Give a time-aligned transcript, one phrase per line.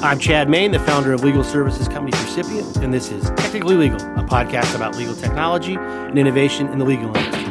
[0.00, 3.98] I'm Chad Main, the founder of legal services company Percipient, and this is Technically Legal,
[4.16, 7.44] a podcast about legal technology and innovation in the legal industry.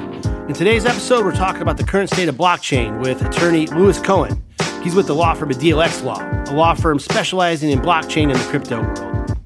[0.47, 4.41] In today's episode, we're talking about the current state of blockchain with attorney Lewis Cohen.
[4.81, 8.39] He's with the law firm of DLX Law, a law firm specializing in blockchain and
[8.39, 9.37] the crypto world.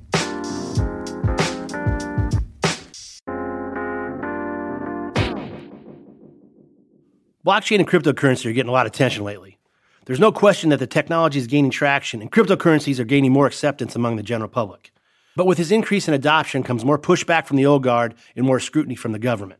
[7.43, 9.57] Blockchain and cryptocurrency are getting a lot of attention lately.
[10.05, 13.95] There's no question that the technology is gaining traction and cryptocurrencies are gaining more acceptance
[13.95, 14.91] among the general public.
[15.35, 18.59] But with this increase in adoption comes more pushback from the old guard and more
[18.59, 19.59] scrutiny from the government.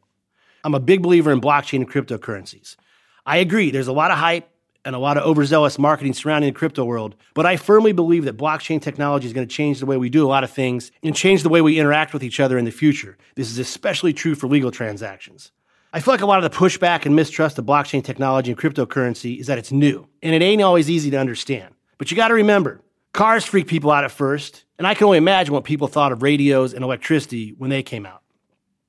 [0.63, 2.75] I'm a big believer in blockchain and cryptocurrencies.
[3.23, 4.49] I agree, there's a lot of hype
[4.83, 8.35] and a lot of overzealous marketing surrounding the crypto world, but I firmly believe that
[8.35, 11.15] blockchain technology is going to change the way we do a lot of things and
[11.15, 13.15] change the way we interact with each other in the future.
[13.35, 15.51] This is especially true for legal transactions.
[15.93, 19.41] I feel like a lot of the pushback and mistrust of blockchain technology and cryptocurrency
[19.41, 21.73] is that it's new, and it ain't always easy to understand.
[21.97, 22.79] But you got to remember,
[23.11, 26.23] cars freaked people out at first, and I can only imagine what people thought of
[26.23, 28.21] radios and electricity when they came out.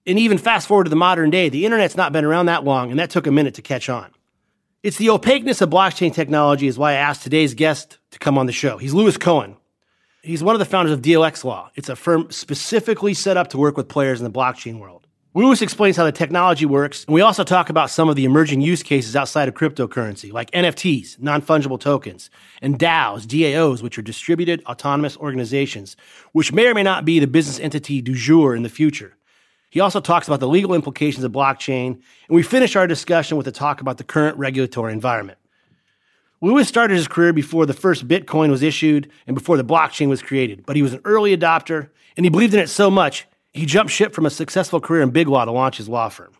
[0.06, 2.91] And even fast forward to the modern day, the internet's not been around that long,
[2.91, 4.12] and that took a minute to catch on.
[4.84, 8.47] It's the opaqueness of blockchain technology is why I asked today's guest to come on
[8.47, 8.78] the show.
[8.78, 9.56] He's Lewis Cohen.
[10.22, 11.72] He's one of the founders of DLX Law.
[11.75, 15.02] It's a firm specifically set up to work with players in the blockchain world.
[15.34, 18.61] Lewis explains how the technology works, and we also talk about some of the emerging
[18.61, 22.28] use cases outside of cryptocurrency, like NFTs, non fungible tokens,
[22.61, 25.97] and DAOs, DAOs, which are distributed autonomous organizations,
[26.33, 29.16] which may or may not be the business entity du jour in the future.
[29.70, 33.47] He also talks about the legal implications of blockchain, and we finish our discussion with
[33.47, 35.38] a talk about the current regulatory environment.
[36.42, 40.20] Lewis started his career before the first Bitcoin was issued and before the blockchain was
[40.20, 41.88] created, but he was an early adopter,
[42.19, 45.11] and he believed in it so much he jumped ship from a successful career in
[45.11, 46.33] big law to launch his law firm.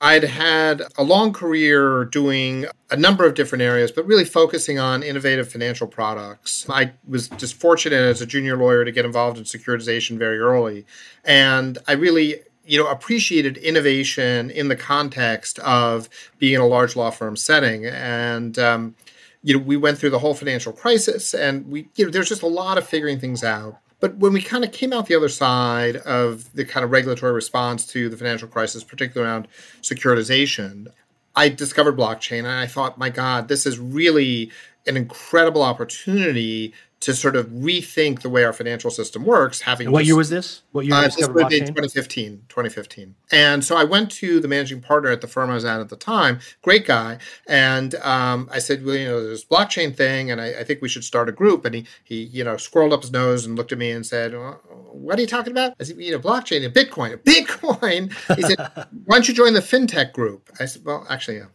[0.00, 5.02] I'd had a long career doing a number of different areas, but really focusing on
[5.02, 6.68] innovative financial products.
[6.68, 10.84] I was just fortunate as a junior lawyer to get involved in securitization very early.
[11.24, 16.08] And I really you know appreciated innovation in the context of
[16.38, 18.94] being in a large law firm setting and um,
[19.42, 22.42] you know we went through the whole financial crisis and we you know there's just
[22.42, 25.30] a lot of figuring things out but when we kind of came out the other
[25.30, 29.48] side of the kind of regulatory response to the financial crisis, particularly around
[29.80, 30.88] securitization,
[31.34, 34.50] I discovered blockchain and I thought, my God, this is really
[34.86, 39.60] an incredible opportunity to sort of rethink the way our financial system works.
[39.60, 40.62] Having what just, year was this?
[40.72, 40.94] What year?
[40.94, 42.44] Uh, this was in 2015.
[42.48, 43.14] 2015.
[43.30, 45.90] And so I went to the managing partner at the firm I was at at
[45.90, 50.40] the time, great guy, and um, I said, well, you know, there's blockchain thing, and
[50.40, 51.66] I, I, think we should start a group.
[51.66, 54.32] And he, he, you know, scrolled up his nose and looked at me and said,
[54.32, 54.60] well,
[54.92, 57.18] "What are you talking about?" I said, "You know, blockchain and Bitcoin.
[57.18, 58.58] Bitcoin." He said,
[59.04, 61.46] "Why don't you join the fintech group?" I said, "Well, actually, yeah."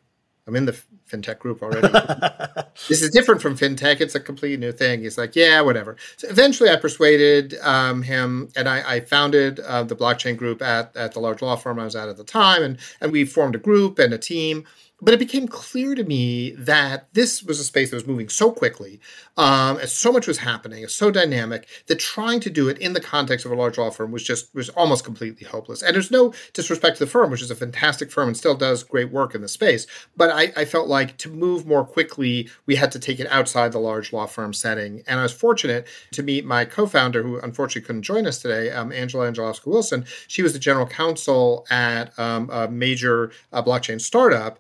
[0.50, 1.88] I'm in the fintech group already.
[2.88, 4.00] this is different from fintech.
[4.02, 5.02] It's a completely new thing.
[5.02, 5.98] He's like, yeah, whatever.
[6.18, 10.96] So eventually I persuaded um, him and I, I founded uh, the blockchain group at,
[10.96, 12.64] at the large law firm I was at at the time.
[12.64, 14.66] And, and we formed a group and a team
[15.02, 18.52] but it became clear to me that this was a space that was moving so
[18.52, 19.00] quickly,
[19.38, 23.00] um, and so much was happening, so dynamic that trying to do it in the
[23.00, 25.82] context of a large law firm was just was almost completely hopeless.
[25.82, 28.84] And there's no disrespect to the firm, which is a fantastic firm and still does
[28.84, 32.76] great work in the space, but I, I felt like to move more quickly, we
[32.76, 35.04] had to take it outside the large law firm setting.
[35.08, 38.92] And I was fortunate to meet my co-founder, who unfortunately couldn't join us today, um,
[38.92, 40.06] Angela Angelovska Wilson.
[40.28, 44.60] She was the general counsel at um, a major uh, blockchain startup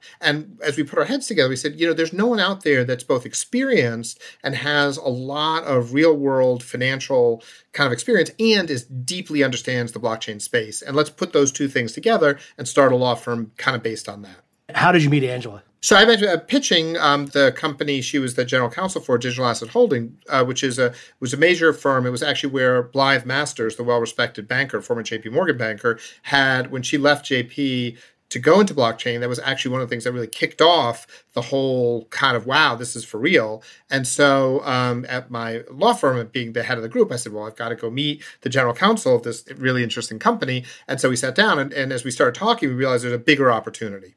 [0.61, 2.83] as we put our heads together, we said, you know, there's no one out there
[2.83, 8.69] that's both experienced and has a lot of real world financial kind of experience and
[8.69, 10.81] is deeply understands the blockchain space.
[10.81, 14.09] And let's put those two things together and start a law firm kind of based
[14.09, 14.43] on that.
[14.75, 15.63] How did you meet Angela?
[15.81, 19.45] So I met uh, pitching um, the company she was the general counsel for, Digital
[19.45, 22.05] Asset Holding, uh, which is a was a major firm.
[22.05, 25.29] It was actually where Blythe Masters, the well respected banker, former J.P.
[25.29, 27.97] Morgan banker, had when she left J.P
[28.29, 31.07] to go into blockchain, that was actually one of the things that really kicked off
[31.33, 33.63] the whole kind of wow, this is for real.
[33.89, 37.33] And so um, at my law firm, being the head of the group, I said,
[37.33, 40.63] well, I've got to go meet the general counsel of this really interesting company.
[40.87, 43.17] And so we sat down, and, and as we started talking, we realized there's a
[43.17, 44.15] bigger opportunity.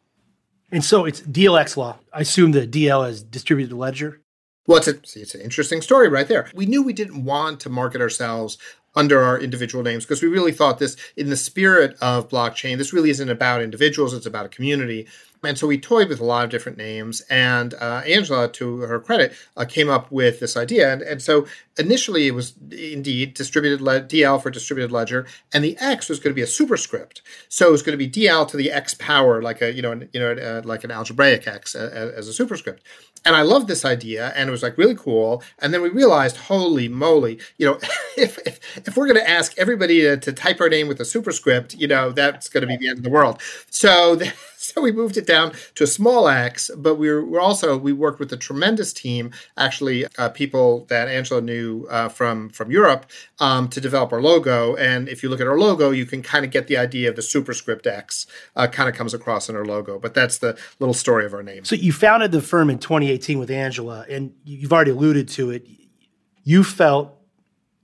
[0.71, 1.99] And so it's DLX law.
[2.13, 4.21] I assume the DL is distributed ledger.
[4.67, 6.49] Well, it's, a, it's an interesting story right there.
[6.55, 8.59] We knew we didn't want to market ourselves
[8.95, 12.93] under our individual names because we really thought this in the spirit of blockchain this
[12.93, 15.07] really isn't about individuals it's about a community
[15.45, 17.21] And so we toyed with a lot of different names.
[17.23, 20.93] And uh, Angela, to her credit, uh, came up with this idea.
[20.93, 21.47] And, and so
[21.79, 26.33] initially it was indeed distributed le- DL for distributed ledger, and the X was going
[26.33, 27.23] to be a superscript.
[27.49, 30.01] So it was going to be DL to the X power, like a you know
[30.13, 32.83] you know uh, like an algebraic X uh, as a superscript.
[33.25, 35.43] And I loved this idea, and it was like really cool.
[35.61, 37.79] And then we realized, holy moly, you know,
[38.17, 41.05] if if, if we're going to ask everybody to, to, type our name with a
[41.05, 43.41] superscript, you know, that's going to be the end of the world.
[43.71, 44.17] So.
[44.17, 44.33] The,
[44.73, 48.21] so we moved it down to a small X, but we were, also we worked
[48.21, 53.07] with a tremendous team, actually uh, people that Angela knew uh, from from Europe,
[53.41, 54.77] um, to develop our logo.
[54.77, 57.17] And if you look at our logo, you can kind of get the idea of
[57.17, 59.99] the superscript X uh, kind of comes across in our logo.
[59.99, 61.65] But that's the little story of our name.
[61.65, 65.67] So you founded the firm in 2018 with Angela, and you've already alluded to it.
[66.45, 67.19] You felt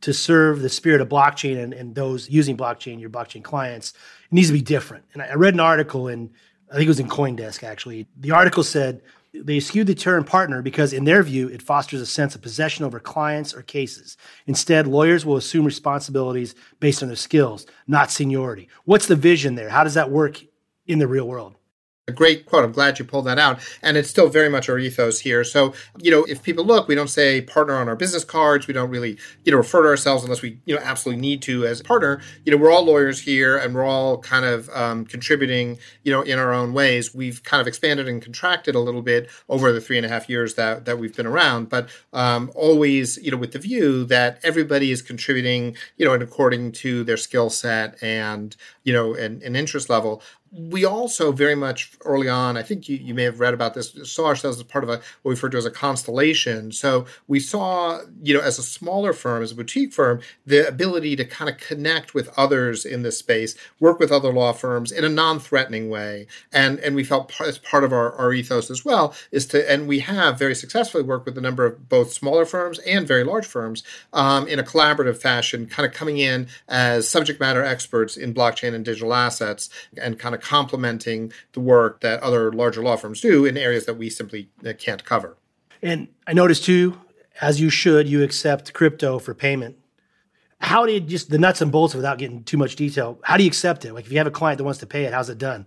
[0.01, 4.33] to serve the spirit of blockchain and, and those using blockchain, your blockchain clients, it
[4.33, 5.05] needs to be different.
[5.13, 6.31] And I read an article in
[6.71, 8.07] I think it was in CoinDesk actually.
[8.19, 9.03] The article said
[9.35, 12.85] they skewed the term partner because, in their view, it fosters a sense of possession
[12.85, 14.17] over clients or cases.
[14.47, 18.69] Instead, lawyers will assume responsibilities based on their skills, not seniority.
[18.85, 19.69] What's the vision there?
[19.69, 20.43] How does that work
[20.87, 21.58] in the real world?
[22.09, 22.65] A great quote.
[22.65, 23.61] I'm glad you pulled that out.
[23.83, 25.45] And it's still very much our ethos here.
[25.45, 28.67] So, you know, if people look, we don't say partner on our business cards.
[28.67, 31.67] We don't really, you know, refer to ourselves unless we, you know, absolutely need to
[31.67, 32.21] as a partner.
[32.45, 36.23] You know, we're all lawyers here and we're all kind of um, contributing, you know,
[36.23, 37.15] in our own ways.
[37.15, 40.29] We've kind of expanded and contracted a little bit over the three and a half
[40.29, 44.41] years that, that we've been around, but um, always, you know, with the view that
[44.43, 49.43] everybody is contributing, you know, and according to their skill set and, you know, an,
[49.45, 50.23] an interest level
[50.53, 53.95] we also very much early on, I think you, you may have read about this,
[54.05, 56.73] saw ourselves as part of a what we refer to as a constellation.
[56.73, 61.17] So we saw, you know, as a smaller firm, as a boutique firm, the ability
[61.17, 65.05] to kind of connect with others in this space, work with other law firms in
[65.05, 66.27] a non-threatening way.
[66.53, 69.71] And and we felt part, as part of our, our ethos as well is to,
[69.71, 73.25] and we have very successfully worked with a number of both smaller firms and very
[73.25, 78.17] large firms um, in a collaborative fashion, kind of coming in as subject matter experts
[78.17, 79.69] in blockchain and digital assets
[80.01, 83.87] and kind of of complementing the work that other larger law firms do in areas
[83.87, 85.37] that we simply uh, can't cover.
[85.83, 86.99] And I noticed too,
[87.41, 89.77] as you should, you accept crypto for payment.
[90.61, 93.21] How do you just the nuts and bolts without getting too much detail?
[93.23, 93.93] How do you accept it?
[93.93, 95.67] Like if you have a client that wants to pay it, how's it done?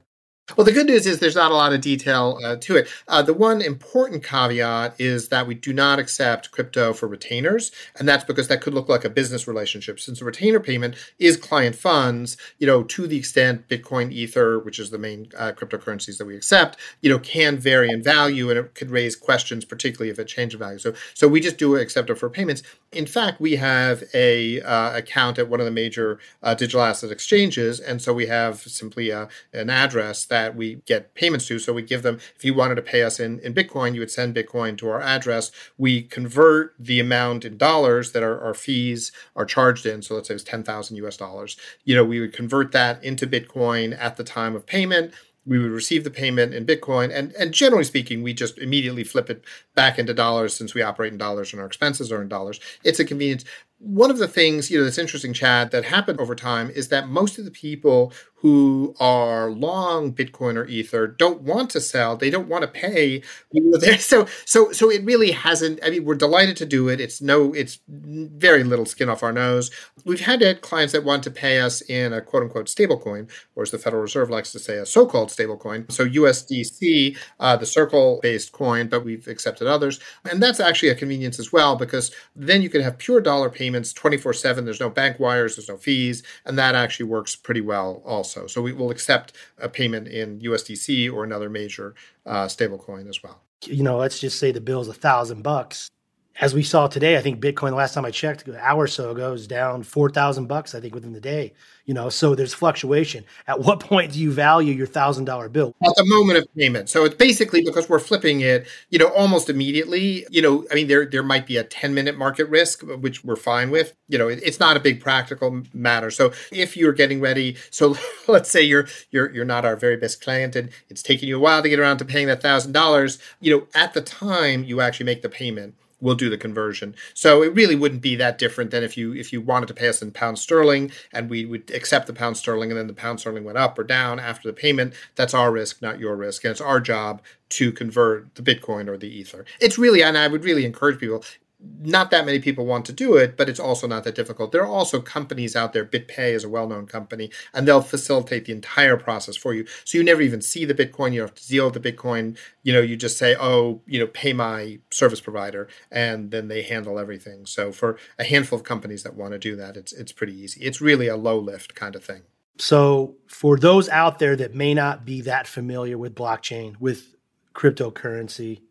[0.58, 2.88] Well, the good news is there's not a lot of detail uh, to it.
[3.08, 8.08] Uh, the one important caveat is that we do not accept crypto for retainers, and
[8.08, 10.00] that's because that could look like a business relationship.
[10.00, 14.80] Since a retainer payment is client funds, you know, to the extent Bitcoin, Ether, which
[14.80, 18.60] is the main uh, cryptocurrencies that we accept, you know, can vary in value, and
[18.60, 20.80] it could raise questions, particularly if it changes value.
[20.80, 22.64] So, so we just do accept it for payments.
[22.92, 27.12] In fact, we have a uh, account at one of the major uh, digital asset
[27.12, 31.60] exchanges, and so we have simply uh, an address that we get payments to.
[31.60, 34.12] So we give them, if you wanted to pay us in, in Bitcoin, you would
[34.12, 35.52] send Bitcoin to our address.
[35.78, 40.02] We convert the amount in dollars that our, our fees are charged in.
[40.02, 41.58] So let's say it's 10,000 US dollars.
[41.84, 45.14] You know, we would convert that into Bitcoin at the time of payment
[45.46, 49.30] we would receive the payment in Bitcoin, and and generally speaking, we just immediately flip
[49.30, 49.44] it
[49.76, 52.60] back into dollars since we operate in dollars and our expenses are in dollars.
[52.84, 53.44] It's a convenience
[53.84, 57.10] one of the things you know that's interesting chad that happened over time is that
[57.10, 62.18] most of the people who are long bitcoin or ether don't want to sell.
[62.18, 63.22] They don't want to pay.
[63.54, 67.02] You know, so so so it really hasn't i mean we're delighted to do it.
[67.02, 69.72] It's no it's very little skin off our nose.
[70.06, 73.64] We've had clients that want to pay us in a quote unquote stable coin or
[73.64, 77.66] as the federal reserve likes to say a so-called stable coin so usdc uh, the
[77.66, 80.00] circle based coin but we've accepted others.
[80.30, 83.71] And that's actually a convenience as well because then you can have pure dollar payments
[83.72, 84.66] payments 24 7.
[84.66, 88.48] There's no bank wires, there's no fees, and that actually works pretty well also.
[88.48, 93.42] So we will accept a payment in USDC or another major uh, stablecoin as well.
[93.64, 95.90] You know, let's just say the bill is a thousand bucks
[96.40, 98.88] as we saw today, I think Bitcoin the last time I checked, an hour or
[98.88, 100.74] so ago, is down four thousand bucks.
[100.74, 101.54] I think within the day.
[101.86, 103.26] You know, so there's fluctuation.
[103.48, 105.76] At what point do you value your thousand dollar bill?
[105.84, 106.90] At the moment of payment.
[106.90, 110.26] So it's basically because we're flipping it, you know, almost immediately.
[110.30, 113.36] You know, I mean, there there might be a ten minute market risk, which we're
[113.36, 113.94] fine with.
[114.08, 116.12] You know, it, it's not a big practical matter.
[116.12, 117.98] So if you're getting ready, so
[118.28, 121.40] let's say you're you're you're not our very best client, and it's taking you a
[121.40, 123.20] while to get around to paying that thousand dollars.
[123.42, 126.96] You know, at the time you actually make the payment we'll do the conversion.
[127.14, 129.88] So it really wouldn't be that different than if you if you wanted to pay
[129.88, 133.20] us in pound sterling and we would accept the pound sterling and then the pound
[133.20, 134.94] sterling went up or down after the payment.
[135.16, 138.98] That's our risk, not your risk, and it's our job to convert the Bitcoin or
[138.98, 139.46] the Ether.
[139.60, 141.24] It's really, and I would really encourage people
[141.64, 144.52] not that many people want to do it, but it's also not that difficult.
[144.52, 145.86] There are also companies out there.
[145.86, 149.66] BitPay is a well-known company, and they'll facilitate the entire process for you.
[149.84, 151.14] So you never even see the Bitcoin.
[151.14, 152.38] You don't have to deal with the Bitcoin.
[152.64, 156.62] You know, you just say, "Oh, you know, pay my service provider," and then they
[156.64, 157.46] handle everything.
[157.46, 160.62] So for a handful of companies that want to do that, it's it's pretty easy.
[160.62, 162.24] It's really a low lift kind of thing.
[162.58, 167.16] So for those out there that may not be that familiar with blockchain, with
[167.56, 168.62] cryptocurrency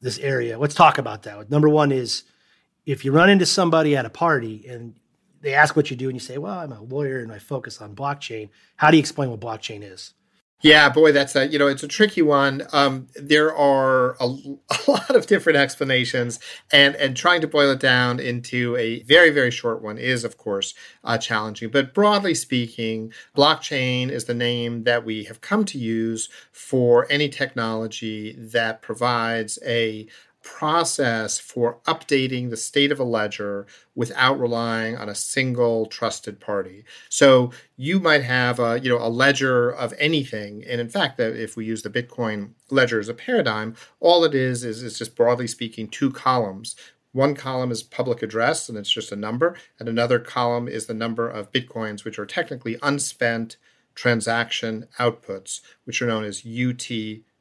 [0.00, 0.58] this area.
[0.58, 1.50] Let's talk about that.
[1.50, 2.24] Number one is
[2.86, 4.94] if you run into somebody at a party and
[5.40, 7.80] they ask what you do and you say, well, I'm a lawyer and I focus
[7.80, 8.48] on blockchain.
[8.76, 10.14] How do you explain what blockchain is?
[10.60, 12.62] Yeah, boy, that's a you know it's a tricky one.
[12.72, 16.40] Um, there are a, a, lot of different explanations,
[16.72, 20.36] and and trying to boil it down into a very very short one is of
[20.36, 20.74] course
[21.04, 21.70] uh, challenging.
[21.70, 27.28] But broadly speaking, blockchain is the name that we have come to use for any
[27.28, 30.08] technology that provides a
[30.48, 36.84] process for updating the state of a ledger without relying on a single trusted party.
[37.10, 41.54] So you might have a you know a ledger of anything, and in fact, if
[41.54, 45.46] we use the Bitcoin ledger as a paradigm, all it is is is just broadly
[45.46, 46.74] speaking two columns.
[47.12, 50.94] One column is public address, and it's just a number, and another column is the
[50.94, 53.58] number of bitcoins, which are technically unspent
[53.94, 56.88] transaction outputs, which are known as UT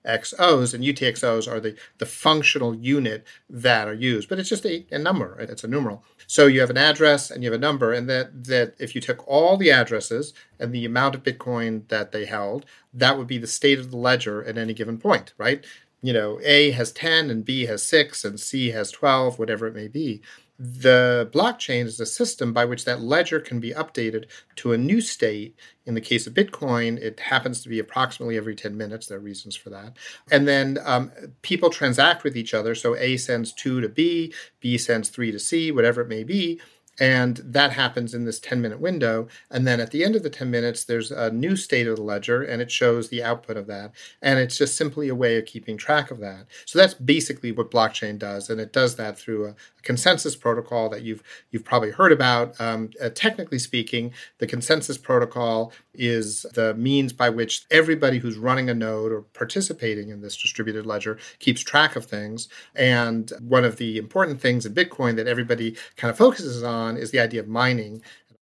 [0.08, 4.30] XOs, and UTXOs are the, the functional unit that are used.
[4.30, 6.04] But it's just a, a number, it's a numeral.
[6.26, 9.02] So you have an address and you have a number, and that, that if you
[9.02, 13.38] took all the addresses and the amount of Bitcoin that they held, that would be
[13.38, 15.66] the state of the ledger at any given point, right?
[16.02, 19.76] You know, A has 10 and B has 6 and C has 12, whatever it
[19.76, 20.22] may be
[20.60, 25.02] the blockchain is a system by which that ledger can be updated to a new
[25.02, 25.56] state.
[25.86, 29.06] In the case of Bitcoin, it happens to be approximately every 10 minutes.
[29.06, 29.98] There are reasons for that.
[30.32, 31.12] And then um,
[31.44, 32.74] people transact with each other.
[32.74, 36.60] So A sends 2 to B, B sends 3 to C, whatever it may be.
[37.00, 39.28] And that happens in this 10 minute window.
[39.52, 42.04] And then at the end of the 10 minutes, there's a new state of the
[42.04, 43.92] ledger and it shows the output of that.
[44.22, 46.48] And it's just simply a way of keeping track of that.
[46.66, 48.50] So that's basically what blockchain does.
[48.50, 52.60] And it does that through a, a consensus protocol that you've, you've probably heard about.
[52.60, 58.70] Um, uh, technically speaking, the consensus protocol is the means by which everybody who's running
[58.70, 62.48] a node or participating in this distributed ledger keeps track of things.
[62.76, 66.98] And one of the important things in Bitcoin that everybody kind of focuses on on
[66.98, 68.02] is the idea of mining.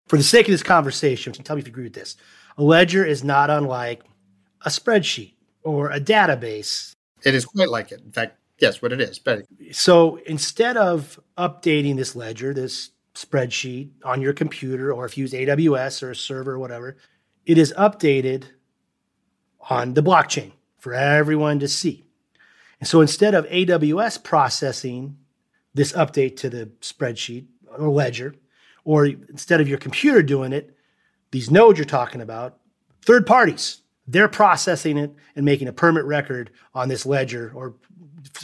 [0.07, 2.17] For the sake of this conversation, tell me if you agree with this.
[2.57, 4.03] A ledger is not unlike
[4.65, 6.95] a spreadsheet or a database.
[7.25, 8.01] It is quite like it.
[8.01, 9.19] In fact, yes, what it is.
[9.19, 15.23] But so instead of updating this ledger, this spreadsheet on your computer, or if you
[15.23, 16.97] use AWS or a server or whatever,
[17.47, 18.45] it is updated
[19.69, 22.05] on the blockchain for everyone to see.
[22.81, 25.19] And so instead of AWS processing
[25.75, 28.35] this update to the spreadsheet, or ledger,
[28.85, 30.77] or instead of your computer doing it,
[31.31, 32.59] these nodes you're talking about,
[33.03, 37.75] third parties, they're processing it and making a permanent record on this ledger or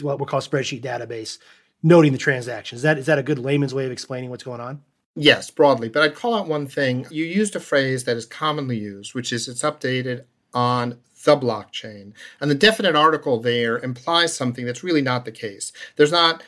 [0.02, 1.38] what we'll call spreadsheet database,
[1.82, 2.80] noting the transactions.
[2.80, 4.82] Is that is that a good layman's way of explaining what's going on?
[5.16, 5.88] Yes, broadly.
[5.88, 7.06] But I'd call out one thing.
[7.10, 12.12] You used a phrase that is commonly used, which is it's updated on the blockchain.
[12.40, 15.72] And the definite article there implies something that's really not the case.
[15.96, 16.42] There's not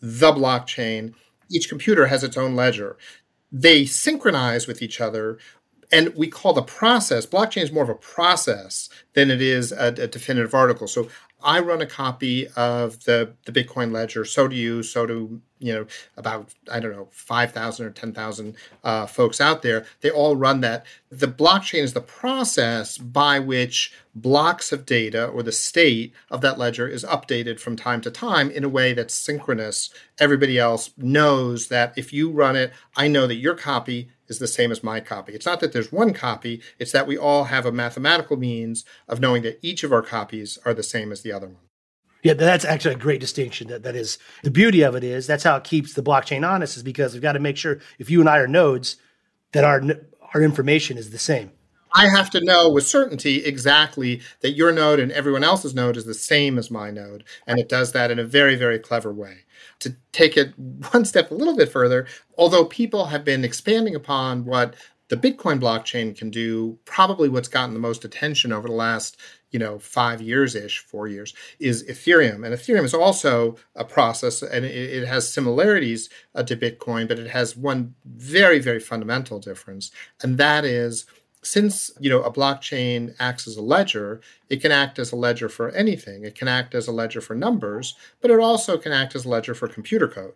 [0.00, 1.14] the blockchain
[1.52, 2.96] each computer has its own ledger.
[3.52, 5.38] They synchronize with each other,
[5.92, 9.88] and we call the process blockchain is more of a process than it is a,
[9.88, 10.88] a definitive article.
[10.88, 11.08] So
[11.42, 14.24] I run a copy of the the Bitcoin ledger.
[14.24, 14.82] So do you.
[14.82, 19.40] So do you know about I don't know five thousand or ten thousand uh, folks
[19.40, 19.86] out there.
[20.00, 20.84] They all run that.
[21.10, 26.58] The blockchain is the process by which blocks of data or the state of that
[26.58, 29.90] ledger is updated from time to time in a way that's synchronous.
[30.18, 34.48] Everybody else knows that if you run it, I know that your copy is the
[34.48, 35.32] same as my copy.
[35.32, 39.20] It's not that there's one copy, it's that we all have a mathematical means of
[39.20, 41.71] knowing that each of our copies are the same as the other one.
[42.22, 43.68] Yeah, that's actually a great distinction.
[43.68, 46.76] That that is the beauty of it is that's how it keeps the blockchain honest
[46.76, 48.96] is because we've got to make sure if you and I are nodes
[49.52, 49.82] that our
[50.34, 51.50] our information is the same.
[51.94, 56.06] I have to know with certainty exactly that your node and everyone else's node is
[56.06, 59.38] the same as my node, and it does that in a very very clever way.
[59.80, 60.56] To take it
[60.92, 62.06] one step a little bit further,
[62.38, 64.74] although people have been expanding upon what
[65.12, 69.18] the Bitcoin blockchain can do, probably what's gotten the most attention over the last
[69.50, 72.46] you know five years ish four years is ethereum.
[72.46, 77.18] And ethereum is also a process and it, it has similarities uh, to bitcoin but
[77.18, 79.90] it has one very very fundamental difference
[80.22, 81.04] and that is
[81.42, 85.50] since you know a blockchain acts as a ledger it can act as a ledger
[85.50, 86.24] for anything.
[86.24, 89.28] It can act as a ledger for numbers but it also can act as a
[89.28, 90.32] ledger for computer code.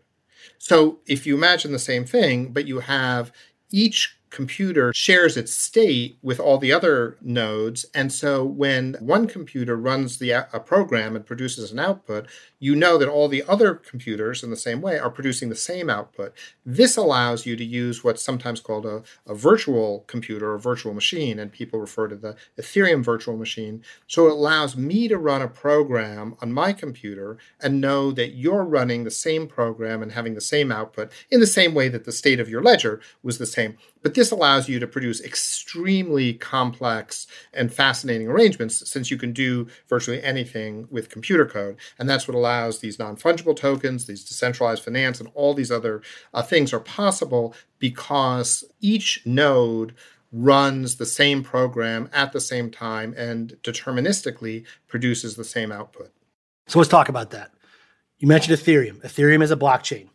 [0.59, 3.33] So if you imagine the same thing, but you have
[3.71, 7.87] each computer shares its state with all the other nodes.
[7.95, 12.29] And so when one computer runs the, a program and produces an output,
[12.59, 15.91] you know that all the other computers in the same way are producing the same
[15.91, 16.33] output.
[16.65, 21.39] This allows you to use what's sometimes called a, a virtual computer or virtual machine,
[21.39, 23.83] and people refer to the Ethereum virtual machine.
[24.07, 28.65] So it allows me to run a program on my computer and know that you're
[28.65, 32.13] running the same program and having the same output in the same way that the
[32.13, 33.77] state of your ledger was the same.
[34.03, 39.67] But this allows you to produce extremely complex and fascinating arrangements since you can do
[39.89, 41.77] virtually anything with computer code.
[41.99, 42.46] And that's what allows
[42.81, 46.03] these non fungible tokens, these decentralized finance, and all these other
[46.35, 49.95] uh, things are possible because each node
[50.33, 56.13] runs the same program at the same time and deterministically produces the same output.
[56.67, 57.53] So let's talk about that.
[58.19, 59.01] You mentioned Ethereum.
[59.03, 60.09] Ethereum is a blockchain.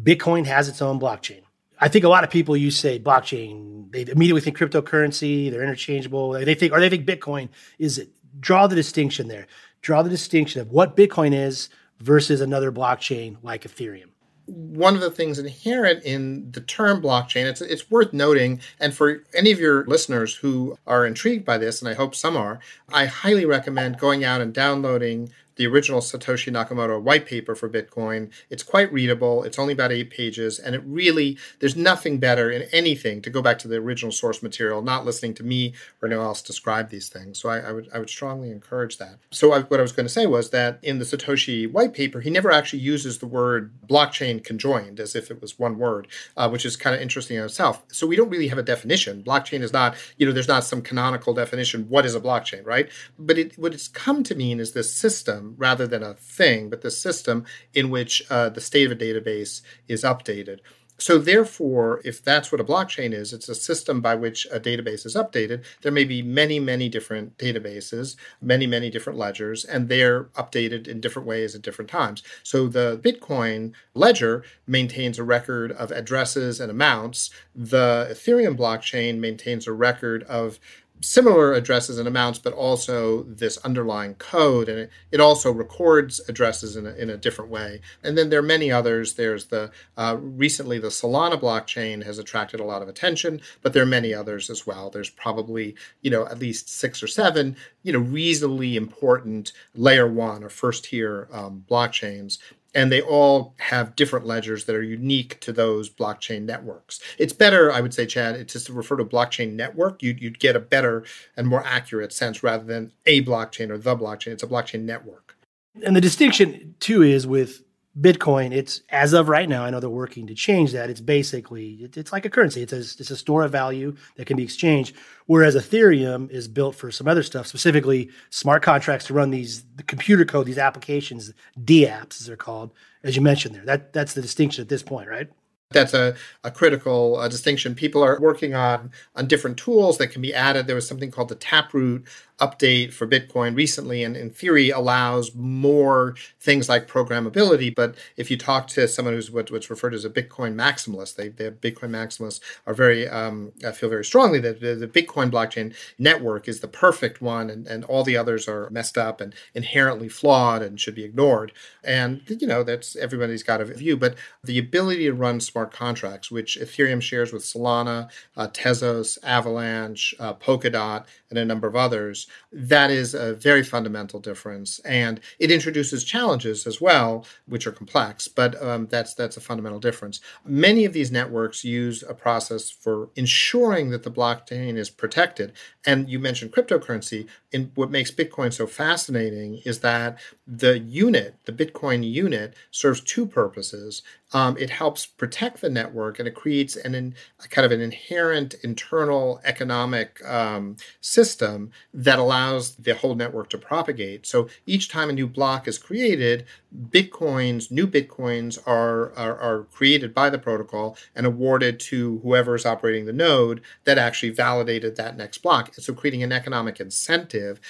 [0.00, 1.42] Bitcoin has its own blockchain.
[1.78, 6.32] I think a lot of people you say blockchain, they immediately think cryptocurrency, they're interchangeable.
[6.32, 7.48] They think or they think Bitcoin
[7.78, 8.10] is it.
[8.40, 9.46] Draw the distinction there.
[9.82, 14.10] Draw the distinction of what Bitcoin is versus another blockchain like Ethereum.
[14.46, 19.22] One of the things inherent in the term blockchain, it's, it's worth noting, and for
[19.34, 22.58] any of your listeners who are intrigued by this, and I hope some are,
[22.92, 28.30] I highly recommend going out and downloading the original Satoshi Nakamoto white paper for Bitcoin.
[28.50, 29.42] It's quite readable.
[29.44, 30.58] It's only about eight pages.
[30.58, 34.42] And it really, there's nothing better in anything to go back to the original source
[34.42, 37.38] material, not listening to me or anyone else describe these things.
[37.38, 39.18] So I, I would, I would strongly encourage that.
[39.30, 42.20] So I, what I was going to say was that in the Satoshi white paper,
[42.20, 46.48] he never actually uses the word blockchain conjoined as if it was one word, uh,
[46.48, 47.82] which is kind of interesting in itself.
[47.88, 49.22] So we don't really have a definition.
[49.22, 51.86] Blockchain is not, you know, there's not some canonical definition.
[51.88, 52.88] What is a blockchain, right?
[53.18, 56.70] But it, what it's come to mean is this system system rather than a thing,
[56.70, 57.44] but the system
[57.74, 60.60] in which uh, the state of a database is updated.
[60.98, 65.04] So, therefore, if that's what a blockchain is, it's a system by which a database
[65.04, 65.64] is updated.
[65.80, 71.00] There may be many, many different databases, many, many different ledgers, and they're updated in
[71.00, 72.22] different ways at different times.
[72.44, 77.30] So, the Bitcoin ledger maintains a record of addresses and amounts.
[77.52, 80.60] The Ethereum blockchain maintains a record of
[81.02, 84.68] similar addresses and amounts, but also this underlying code.
[84.68, 87.80] And it, it also records addresses in a, in a different way.
[88.02, 89.14] And then there are many others.
[89.14, 93.82] There's the uh, recently the Solana blockchain has attracted a lot of attention, but there
[93.82, 94.90] are many others as well.
[94.90, 100.44] There's probably, you know, at least six or seven, you know, reasonably important layer one
[100.44, 102.38] or first tier um, blockchains
[102.74, 107.00] and they all have different ledgers that are unique to those blockchain networks.
[107.18, 110.02] It's better, I would say, Chad, to refer to blockchain network.
[110.02, 111.04] You'd, you'd get a better
[111.36, 114.28] and more accurate sense rather than a blockchain or the blockchain.
[114.28, 115.36] It's a blockchain network.
[115.84, 117.62] And the distinction, too, is with
[118.00, 120.88] Bitcoin, it's as of right now, I know they're working to change that.
[120.88, 122.62] It's basically, it's like a currency.
[122.62, 124.96] It's a, it's a store of value that can be exchanged.
[125.26, 129.82] Whereas Ethereum is built for some other stuff, specifically smart contracts to run these the
[129.82, 133.64] computer code, these applications, DApps as they're called, as you mentioned there.
[133.64, 135.28] That that's the distinction at this point, right?
[135.72, 137.74] That's a, a critical uh, distinction.
[137.74, 140.66] People are working on on different tools that can be added.
[140.66, 142.06] There was something called the Taproot
[142.38, 147.74] update for Bitcoin recently, and in theory allows more things like programmability.
[147.74, 151.16] But if you talk to someone who's what, what's referred to as a Bitcoin maximalist,
[151.16, 155.30] they, they Bitcoin maximalists are very um, I feel very strongly that the, the, Bitcoin
[155.30, 159.34] blockchain network is the perfect one, and, and all the others are messed up and
[159.54, 161.52] inherently flawed and should be ignored.
[161.84, 166.30] And you know that's everybody's got a view, but the ability to run smart contracts,
[166.30, 172.21] which Ethereum shares with Solana, uh, Tezos, Avalanche, uh, Polkadot, and a number of others
[172.52, 178.28] that is a very fundamental difference, and it introduces challenges as well, which are complex.
[178.28, 180.20] But um, that's that's a fundamental difference.
[180.44, 185.52] Many of these networks use a process for ensuring that the blockchain is protected.
[185.86, 187.28] And you mentioned cryptocurrency.
[187.52, 193.26] And what makes Bitcoin so fascinating is that the unit, the Bitcoin unit, serves two
[193.26, 194.02] purposes.
[194.32, 197.14] Um, it helps protect the network, and it creates an, an
[197.50, 204.26] kind of an inherent internal economic um, system that allows the whole network to propagate.
[204.26, 206.46] So each time a new block is created,
[206.90, 212.66] bitcoins, new bitcoins are, are, are created by the protocol and awarded to whoever is
[212.66, 215.74] operating the node that actually validated that next block.
[215.74, 217.60] So creating an economic incentive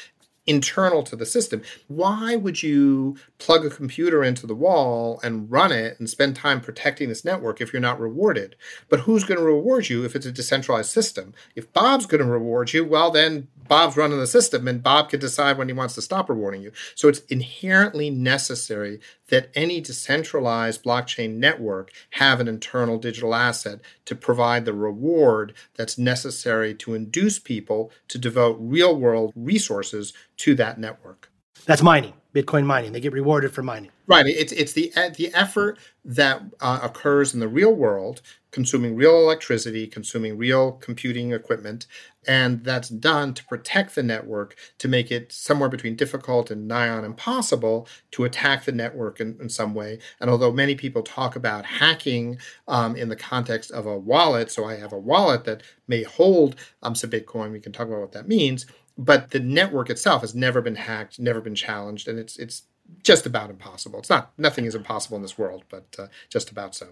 [0.46, 1.62] internal to the system.
[1.88, 6.60] Why would you plug a computer into the wall and run it and spend time
[6.60, 8.56] protecting this network if you're not rewarded?
[8.88, 11.34] But who's going to reward you if it's a decentralized system?
[11.54, 15.20] If Bob's going to reward you, well, then Bob's running the system and Bob can
[15.20, 16.72] decide when he wants to stop rewarding you.
[16.94, 19.00] So it's inherently necessary
[19.32, 25.96] that any decentralized blockchain network have an internal digital asset to provide the reward that's
[25.96, 31.30] necessary to induce people to devote real world resources to that network.
[31.64, 32.92] That's mining, Bitcoin mining.
[32.92, 33.90] They get rewarded for mining.
[34.06, 34.26] Right.
[34.26, 38.20] It's it's the the effort that uh, occurs in the real world,
[38.52, 41.86] consuming real electricity, consuming real computing equipment,
[42.28, 46.88] and that's done to protect the network to make it somewhere between difficult and nigh
[46.88, 49.98] on impossible to attack the network in, in some way.
[50.20, 52.38] And although many people talk about hacking
[52.68, 56.54] um, in the context of a wallet, so I have a wallet that may hold
[56.82, 58.66] um, some Bitcoin, we can talk about what that means.
[58.98, 62.64] But the network itself has never been hacked, never been challenged, and it's it's
[63.02, 63.98] just about impossible.
[64.00, 66.88] It's not nothing is impossible in this world, but uh, just about so.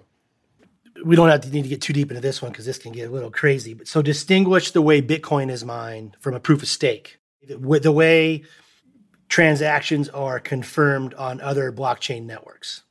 [1.04, 2.92] We don't have to need to get too deep into this one because this can
[2.92, 3.74] get a little crazy.
[3.74, 7.18] But so distinguish the way Bitcoin is mined from a proof of stake.
[7.58, 8.44] With the way
[9.28, 12.82] transactions are confirmed on other blockchain networks.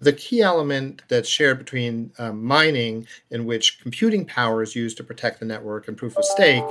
[0.00, 5.04] The key element that's shared between um, mining, in which computing power is used to
[5.04, 6.64] protect the network, and proof of stake,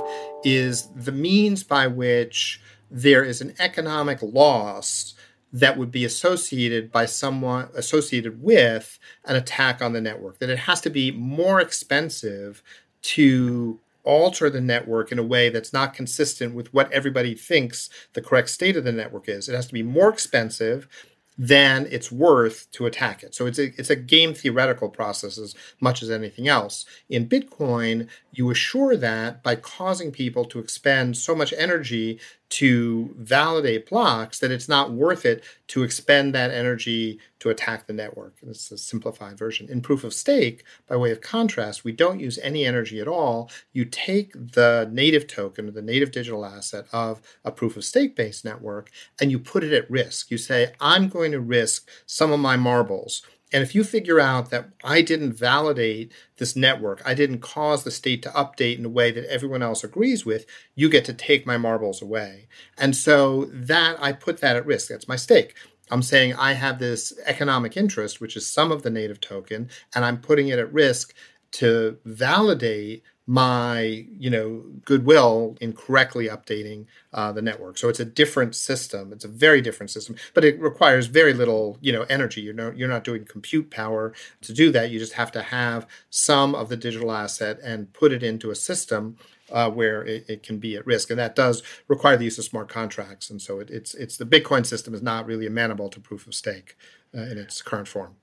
[0.44, 5.14] is the means by which there is an economic loss
[5.54, 10.58] that would be associated by someone associated with an attack on the network that it
[10.58, 12.60] has to be more expensive
[13.02, 18.20] to alter the network in a way that's not consistent with what everybody thinks the
[18.20, 20.88] correct state of the network is it has to be more expensive
[21.36, 23.34] than it's worth to attack it.
[23.34, 26.86] So it's a, it's a game theoretical process as much as anything else.
[27.08, 32.20] In Bitcoin, you assure that by causing people to expend so much energy
[32.54, 37.92] to validate blocks that it's not worth it to expend that energy to attack the
[37.92, 38.36] network.
[38.40, 39.68] And it's a simplified version.
[39.68, 43.50] In proof of stake, by way of contrast, we don't use any energy at all.
[43.72, 48.44] You take the native token the native digital asset of a proof of stake based
[48.44, 48.90] network
[49.20, 50.30] and you put it at risk.
[50.30, 53.22] You say, I'm going to risk some of my marbles
[53.54, 57.92] and if you figure out that I didn't validate this network, I didn't cause the
[57.92, 61.46] state to update in a way that everyone else agrees with, you get to take
[61.46, 62.48] my marbles away.
[62.76, 64.88] And so that I put that at risk.
[64.88, 65.54] That's my stake.
[65.88, 70.04] I'm saying I have this economic interest, which is some of the native token, and
[70.04, 71.14] I'm putting it at risk
[71.52, 77.78] to validate my you know goodwill in correctly updating uh, the network.
[77.78, 79.12] So it's a different system.
[79.12, 82.40] It's a very different system but it requires very little you know energy.
[82.40, 84.90] You're not you're not doing compute power to do that.
[84.90, 88.54] You just have to have some of the digital asset and put it into a
[88.54, 89.16] system
[89.52, 92.44] uh, where it, it, can be at risk, and that does require the use of
[92.44, 93.28] smart contracts.
[93.28, 96.34] And so it, it's it's the Bitcoin system is not really amenable to proof of
[96.34, 96.76] stake
[97.16, 98.16] uh, in its current form.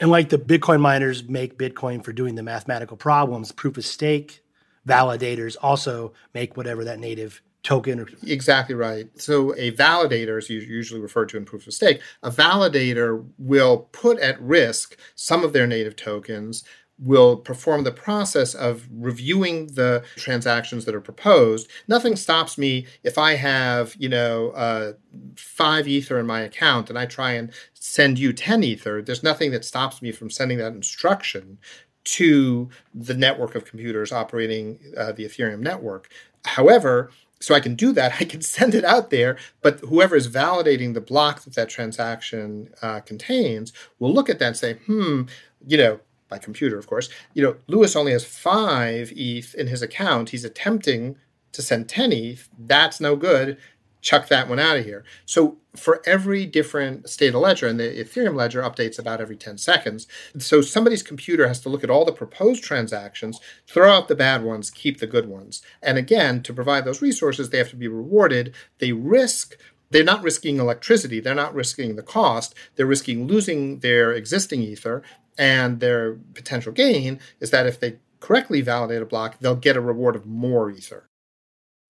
[0.00, 4.42] And like the Bitcoin miners make Bitcoin for doing the mathematical problems, proof of stake
[4.86, 8.06] validators also make whatever that native token.
[8.26, 9.08] Exactly right.
[9.20, 12.00] So a validator is usually referred to in proof of stake.
[12.22, 16.64] A validator will put at risk some of their native tokens
[16.98, 21.68] will perform the process of reviewing the transactions that are proposed.
[21.86, 24.92] Nothing stops me if I have, you know, uh,
[25.36, 29.00] five ether in my account and I try and send you 10 ether.
[29.00, 31.58] There's nothing that stops me from sending that instruction
[32.04, 36.08] to the network of computers operating uh, the Ethereum network.
[36.44, 38.14] However, so I can do that.
[38.20, 42.72] I can send it out there, but whoever is validating the block that that transaction
[42.82, 45.22] uh, contains will look at that and say, hmm,
[45.66, 49.82] you know, by computer, of course, you know, Lewis only has five ETH in his
[49.82, 50.30] account.
[50.30, 51.16] He's attempting
[51.52, 52.48] to send 10 ETH.
[52.58, 53.58] That's no good.
[54.00, 55.04] Chuck that one out of here.
[55.26, 59.58] So for every different state of ledger, and the Ethereum ledger updates about every 10
[59.58, 60.06] seconds.
[60.38, 64.44] So somebody's computer has to look at all the proposed transactions, throw out the bad
[64.44, 65.62] ones, keep the good ones.
[65.82, 68.54] And again, to provide those resources, they have to be rewarded.
[68.78, 69.56] They risk
[69.90, 71.20] they're not risking electricity.
[71.20, 72.54] They're not risking the cost.
[72.76, 75.02] They're risking losing their existing ether
[75.38, 79.80] and their potential gain is that if they correctly validate a block, they'll get a
[79.80, 81.08] reward of more Ether.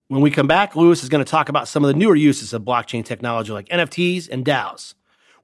[0.09, 2.53] When we come back, Lewis is going to talk about some of the newer uses
[2.53, 4.95] of blockchain technology like NFTs and DAOs.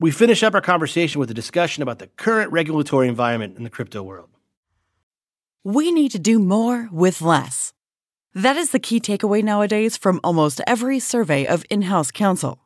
[0.00, 3.70] We finish up our conversation with a discussion about the current regulatory environment in the
[3.70, 4.28] crypto world.
[5.62, 7.72] We need to do more with less.
[8.34, 12.58] That is the key takeaway nowadays from almost every survey of in house counsel.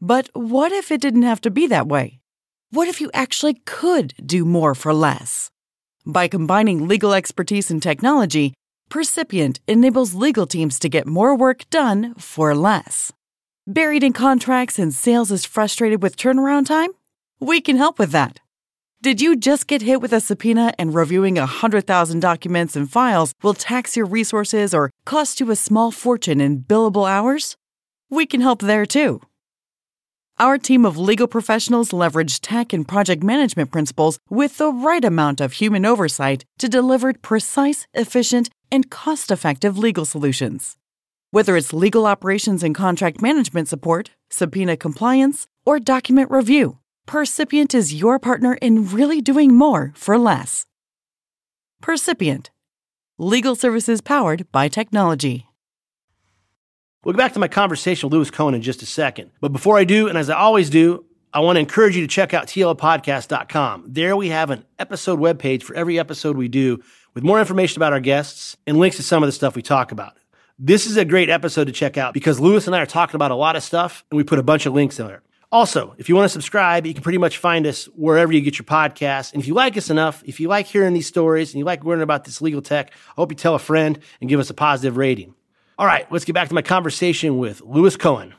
[0.00, 2.20] But what if it didn't have to be that way?
[2.70, 5.50] What if you actually could do more for less?
[6.04, 8.54] By combining legal expertise and technology,
[8.90, 13.12] Percipient enables legal teams to get more work done for less.
[13.66, 16.90] Buried in contracts and sales is frustrated with turnaround time?
[17.40, 18.40] We can help with that.
[19.04, 23.52] Did you just get hit with a subpoena and reviewing 100,000 documents and files will
[23.52, 27.54] tax your resources or cost you a small fortune in billable hours?
[28.08, 29.20] We can help there too.
[30.38, 35.42] Our team of legal professionals leverage tech and project management principles with the right amount
[35.42, 40.78] of human oversight to deliver precise, efficient, and cost effective legal solutions.
[41.30, 47.92] Whether it's legal operations and contract management support, subpoena compliance, or document review, Percipient is
[47.92, 50.64] your partner in really doing more for less.
[51.82, 52.50] Percipient,
[53.18, 55.46] legal services powered by technology.
[57.04, 59.30] We'll get back to my conversation with Lewis Cohen in just a second.
[59.40, 62.08] But before I do, and as I always do, I want to encourage you to
[62.08, 63.84] check out tlopodcast.com.
[63.88, 67.92] There we have an episode webpage for every episode we do with more information about
[67.92, 70.16] our guests and links to some of the stuff we talk about.
[70.58, 73.32] This is a great episode to check out because Lewis and I are talking about
[73.32, 75.22] a lot of stuff and we put a bunch of links in there.
[75.54, 78.58] Also, if you want to subscribe, you can pretty much find us wherever you get
[78.58, 79.32] your podcasts.
[79.32, 81.84] And if you like us enough, if you like hearing these stories and you like
[81.84, 84.54] learning about this legal tech, I hope you tell a friend and give us a
[84.54, 85.32] positive rating.
[85.78, 88.34] All right, let's get back to my conversation with Lewis Cohen.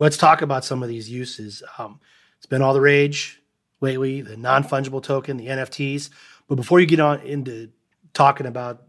[0.00, 1.62] Let's talk about some of these uses.
[1.78, 2.00] Um,
[2.38, 3.40] it's been all the rage
[3.80, 6.10] lately, the non fungible token, the NFTs.
[6.48, 7.70] But before you get on into
[8.14, 8.82] talking about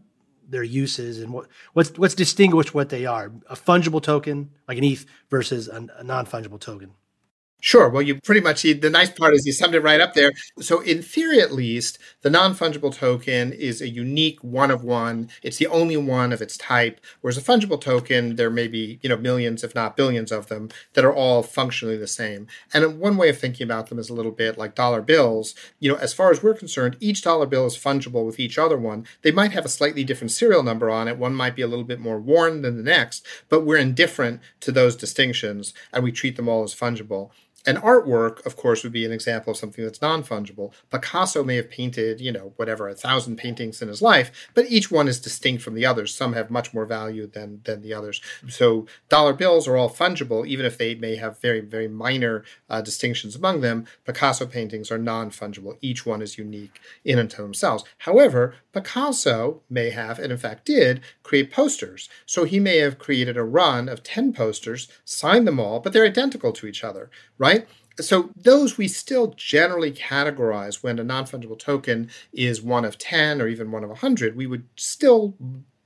[0.48, 4.82] their uses and what let's let's distinguish what they are: a fungible token like an
[4.82, 6.94] ETH versus a, a non fungible token.
[7.64, 7.88] Sure.
[7.88, 10.32] Well, you pretty much, see the nice part is you summed it right up there.
[10.60, 15.30] So, in theory, at least, the non fungible token is a unique one of one.
[15.44, 17.00] It's the only one of its type.
[17.20, 20.70] Whereas a fungible token, there may be, you know, millions, if not billions of them
[20.94, 22.48] that are all functionally the same.
[22.74, 25.54] And one way of thinking about them is a little bit like dollar bills.
[25.78, 28.76] You know, as far as we're concerned, each dollar bill is fungible with each other
[28.76, 29.06] one.
[29.22, 31.16] They might have a slightly different serial number on it.
[31.16, 34.72] One might be a little bit more worn than the next, but we're indifferent to
[34.72, 37.30] those distinctions and we treat them all as fungible.
[37.64, 40.72] An artwork, of course, would be an example of something that's non fungible.
[40.90, 44.90] Picasso may have painted, you know, whatever, a thousand paintings in his life, but each
[44.90, 46.12] one is distinct from the others.
[46.12, 48.20] Some have much more value than, than the others.
[48.48, 52.80] So dollar bills are all fungible, even if they may have very, very minor uh,
[52.80, 53.86] distinctions among them.
[54.04, 55.78] Picasso paintings are non fungible.
[55.80, 57.84] Each one is unique in and to themselves.
[57.98, 62.08] However, Picasso may have, and in fact did, create posters.
[62.26, 66.06] So he may have created a run of 10 posters, signed them all, but they're
[66.06, 67.51] identical to each other, right?
[67.52, 67.68] Right?
[68.00, 73.48] So those we still generally categorize when a non-fungible token is one of 10 or
[73.48, 75.34] even one of 100, we would still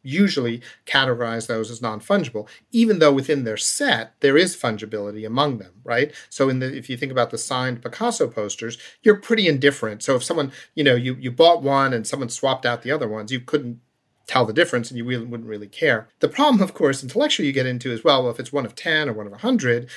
[0.02, 5.72] usually categorize those as non-fungible, even though within their set there is fungibility among them,
[5.82, 6.14] right?
[6.30, 10.04] So in the if you think about the signed Picasso posters, you're pretty indifferent.
[10.04, 13.08] So if someone, you know, you you bought one and someone swapped out the other
[13.08, 13.80] ones, you couldn't
[14.26, 16.08] tell the difference and you wouldn't really care.
[16.20, 18.74] The problem, of course, intellectually you get into is well, well, if it's one of
[18.74, 19.88] 10 or one of 100,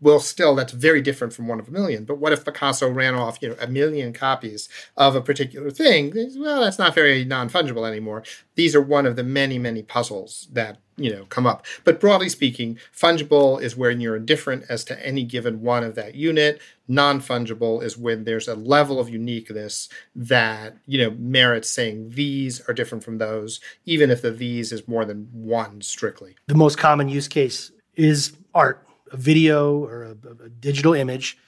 [0.00, 2.04] well, still that's very different from one of a million.
[2.04, 6.12] But what if Picasso ran off, you know, a million copies of a particular thing?
[6.36, 8.22] Well, that's not very non fungible anymore.
[8.54, 11.64] These are one of the many, many puzzles that you know come up.
[11.84, 16.14] But broadly speaking fungible is when you're indifferent as to any given one of that
[16.14, 16.60] unit.
[16.88, 22.74] Non-fungible is when there's a level of uniqueness that you know merits saying these are
[22.74, 26.36] different from those even if the these is more than one strictly.
[26.48, 30.10] The most common use case is art a video or a,
[30.44, 31.38] a digital image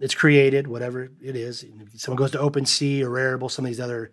[0.00, 1.64] it's created whatever it is.
[1.96, 4.12] Someone goes to OpenSea or Rarible some of these other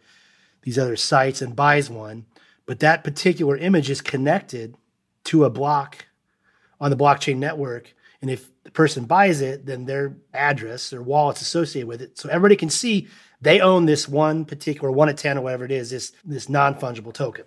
[0.63, 2.25] these other sites and buys one
[2.71, 4.77] but that particular image is connected
[5.25, 6.05] to a block
[6.79, 7.93] on the blockchain network.
[8.21, 12.17] And if the person buys it, then their address, their wallet's associated with it.
[12.17, 13.09] So everybody can see
[13.41, 16.75] they own this one particular one at 10 or whatever it is, this, this non
[16.75, 17.43] fungible token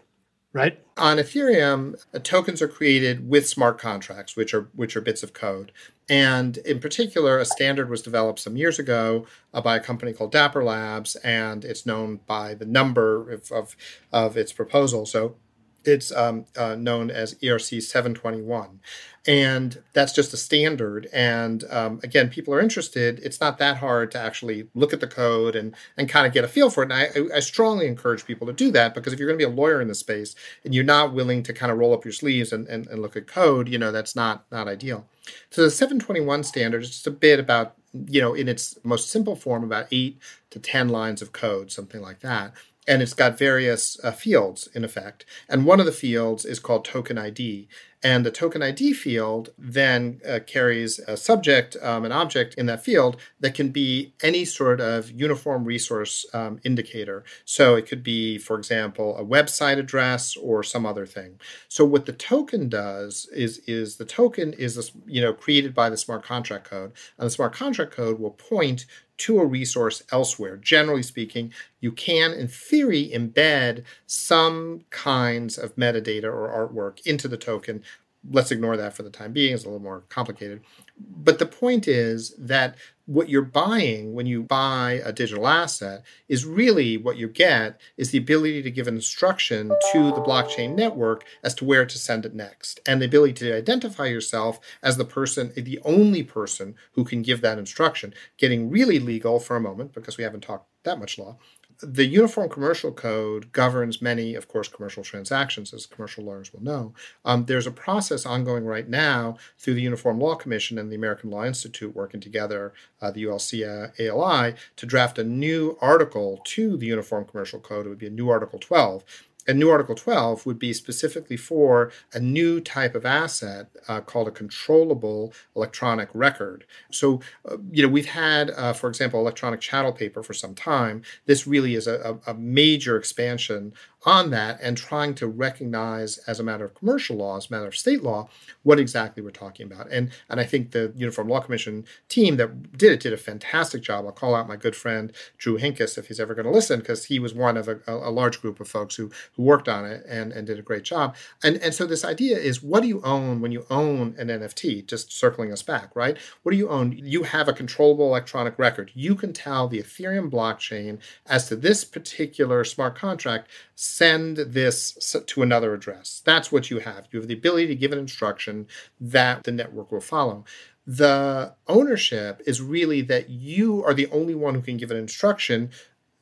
[0.55, 0.79] right?
[0.97, 5.35] On Ethereum, uh, tokens are created with smart contracts, which are which are bits of
[5.35, 5.73] code.
[6.09, 10.33] And in particular, a standard was developed some years ago uh, by a company called
[10.33, 13.77] Dapper Labs, and it's known by the number of, of,
[14.13, 15.07] of its proposal.
[15.07, 15.37] So
[15.85, 18.81] it's um, uh, known as ERC 721.
[19.27, 21.09] And that's just a standard.
[21.11, 23.21] And um, again, people are interested.
[23.23, 26.45] It's not that hard to actually look at the code and, and kind of get
[26.45, 26.93] a feel for it.
[26.93, 29.51] And I, I strongly encourage people to do that because if you're going to be
[29.51, 32.13] a lawyer in the space and you're not willing to kind of roll up your
[32.13, 35.07] sleeves and, and, and look at code, you know, that's not, not ideal.
[35.49, 39.37] So the 721 standard is just a bit about, you know, in its most simple
[39.37, 40.19] form, about eight
[40.51, 42.53] to 10 lines of code, something like that
[42.87, 45.25] and it's got various uh, fields in effect.
[45.49, 47.69] And one of the fields is called token ID.
[48.05, 52.85] And the token ID field then uh, carries a subject, um, an object in that
[52.85, 57.25] field that can be any sort of uniform resource um, indicator.
[57.47, 61.41] So it could be, for example, a website address or some other thing.
[61.69, 65.89] So what the token does is, is the token is this, you know created by
[65.89, 68.85] the smart contract code, and the smart contract code will point
[69.17, 70.57] to a resource elsewhere.
[70.57, 77.37] Generally speaking, you can, in theory, embed some kinds of metadata or artwork into the
[77.37, 77.83] token
[78.31, 79.55] let's ignore that for the time being.
[79.55, 80.63] It's a little more complicated.
[80.99, 86.47] But the point is that what you're buying when you buy a digital asset is
[86.47, 91.25] really what you get is the ability to give an instruction to the blockchain network
[91.43, 95.05] as to where to send it next and the ability to identify yourself as the
[95.05, 99.93] person the only person who can give that instruction getting really legal for a moment
[99.93, 101.37] because we haven't talked that much law
[101.83, 106.95] the Uniform Commercial Code governs many, of course, commercial transactions, as commercial lawyers will know.
[107.25, 111.31] Um, there's a process ongoing right now through the Uniform Law Commission and the American
[111.31, 116.87] Law Institute working together, uh, the ULC ALI, to draft a new article to the
[116.87, 117.87] Uniform Commercial Code.
[117.87, 119.05] It would be a new Article 12
[119.47, 124.29] and new Article 12 would be specifically for a new type of asset uh, called
[124.29, 126.65] a controllable electronic record.
[126.91, 131.03] So, uh, you know, we've had, uh, for example, electronic chattel paper for some time.
[131.27, 133.73] This really is a, a major expansion
[134.05, 137.67] on that and trying to recognize as a matter of commercial law, as a matter
[137.67, 138.29] of state law,
[138.63, 139.91] what exactly we're talking about.
[139.91, 143.83] And and I think the Uniform Law Commission team that did it did a fantastic
[143.83, 144.05] job.
[144.05, 147.07] I'll call out my good friend Drew Hinkes if he's ever going to listen, because
[147.07, 150.05] he was one of a, a, large group of folks who who worked on it
[150.09, 151.17] and, and did a great job.
[151.43, 154.87] And and so this idea is what do you own when you own an NFT?
[154.87, 156.17] Just circling us back, right?
[156.43, 156.93] What do you own?
[156.93, 158.91] You have a controllable electronic record.
[158.95, 163.49] You can tell the Ethereum blockchain as to this particular smart contract
[163.97, 166.23] send this to another address.
[166.25, 167.07] That's what you have.
[167.11, 168.67] You have the ability to give an instruction
[169.01, 170.45] that the network will follow.
[170.87, 175.71] The ownership is really that you are the only one who can give an instruction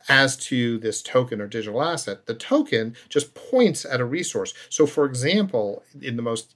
[0.08, 2.26] as to this token or digital asset.
[2.26, 4.52] The token just points at a resource.
[4.68, 6.54] So, for example, in the most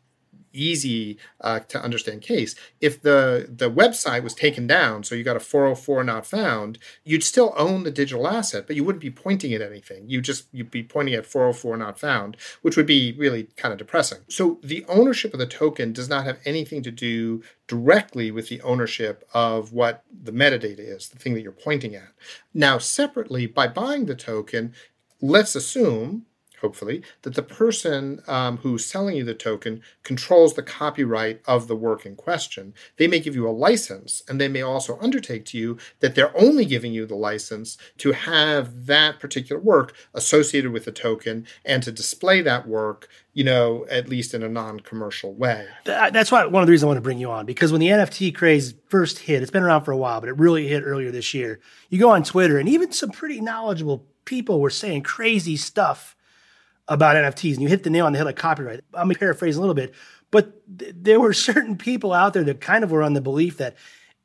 [0.57, 2.55] easy uh, to understand case.
[2.81, 7.25] If the the website was taken down, so you got a 404 not found, you'd
[7.25, 10.09] still own the digital asset, but you wouldn't be pointing at anything.
[10.09, 13.79] You just you'd be pointing at 404 not found, which would be really kind of
[13.79, 14.19] depressing.
[14.29, 18.61] So the ownership of the token does not have anything to do directly with the
[18.63, 22.13] ownership of what the metadata is, the thing that you're pointing at.
[22.55, 24.73] Now, separately, by buying the token,
[25.21, 26.27] let's assume
[26.67, 31.77] hopefully, that the person um, who's selling you the token controls the copyright of the
[31.77, 32.75] work in question.
[32.97, 36.37] They may give you a license, and they may also undertake to you that they're
[36.37, 41.85] only giving you the license to have that particular work associated with the token and
[41.85, 45.67] to display that work you know, at least in a non-commercial way.
[45.85, 47.89] That's why one of the reasons I want to bring you on because when the
[47.89, 51.11] NFT craze first hit, it's been around for a while, but it really hit earlier
[51.11, 51.61] this year.
[51.91, 56.16] You go on Twitter, and even some pretty knowledgeable people were saying crazy stuff
[56.89, 58.81] about NFTs, and you hit the nail on the head like copyright.
[58.95, 59.95] I'm paraphrasing a little bit,
[60.31, 63.59] but th- there were certain people out there that kind of were on the belief
[63.59, 63.77] that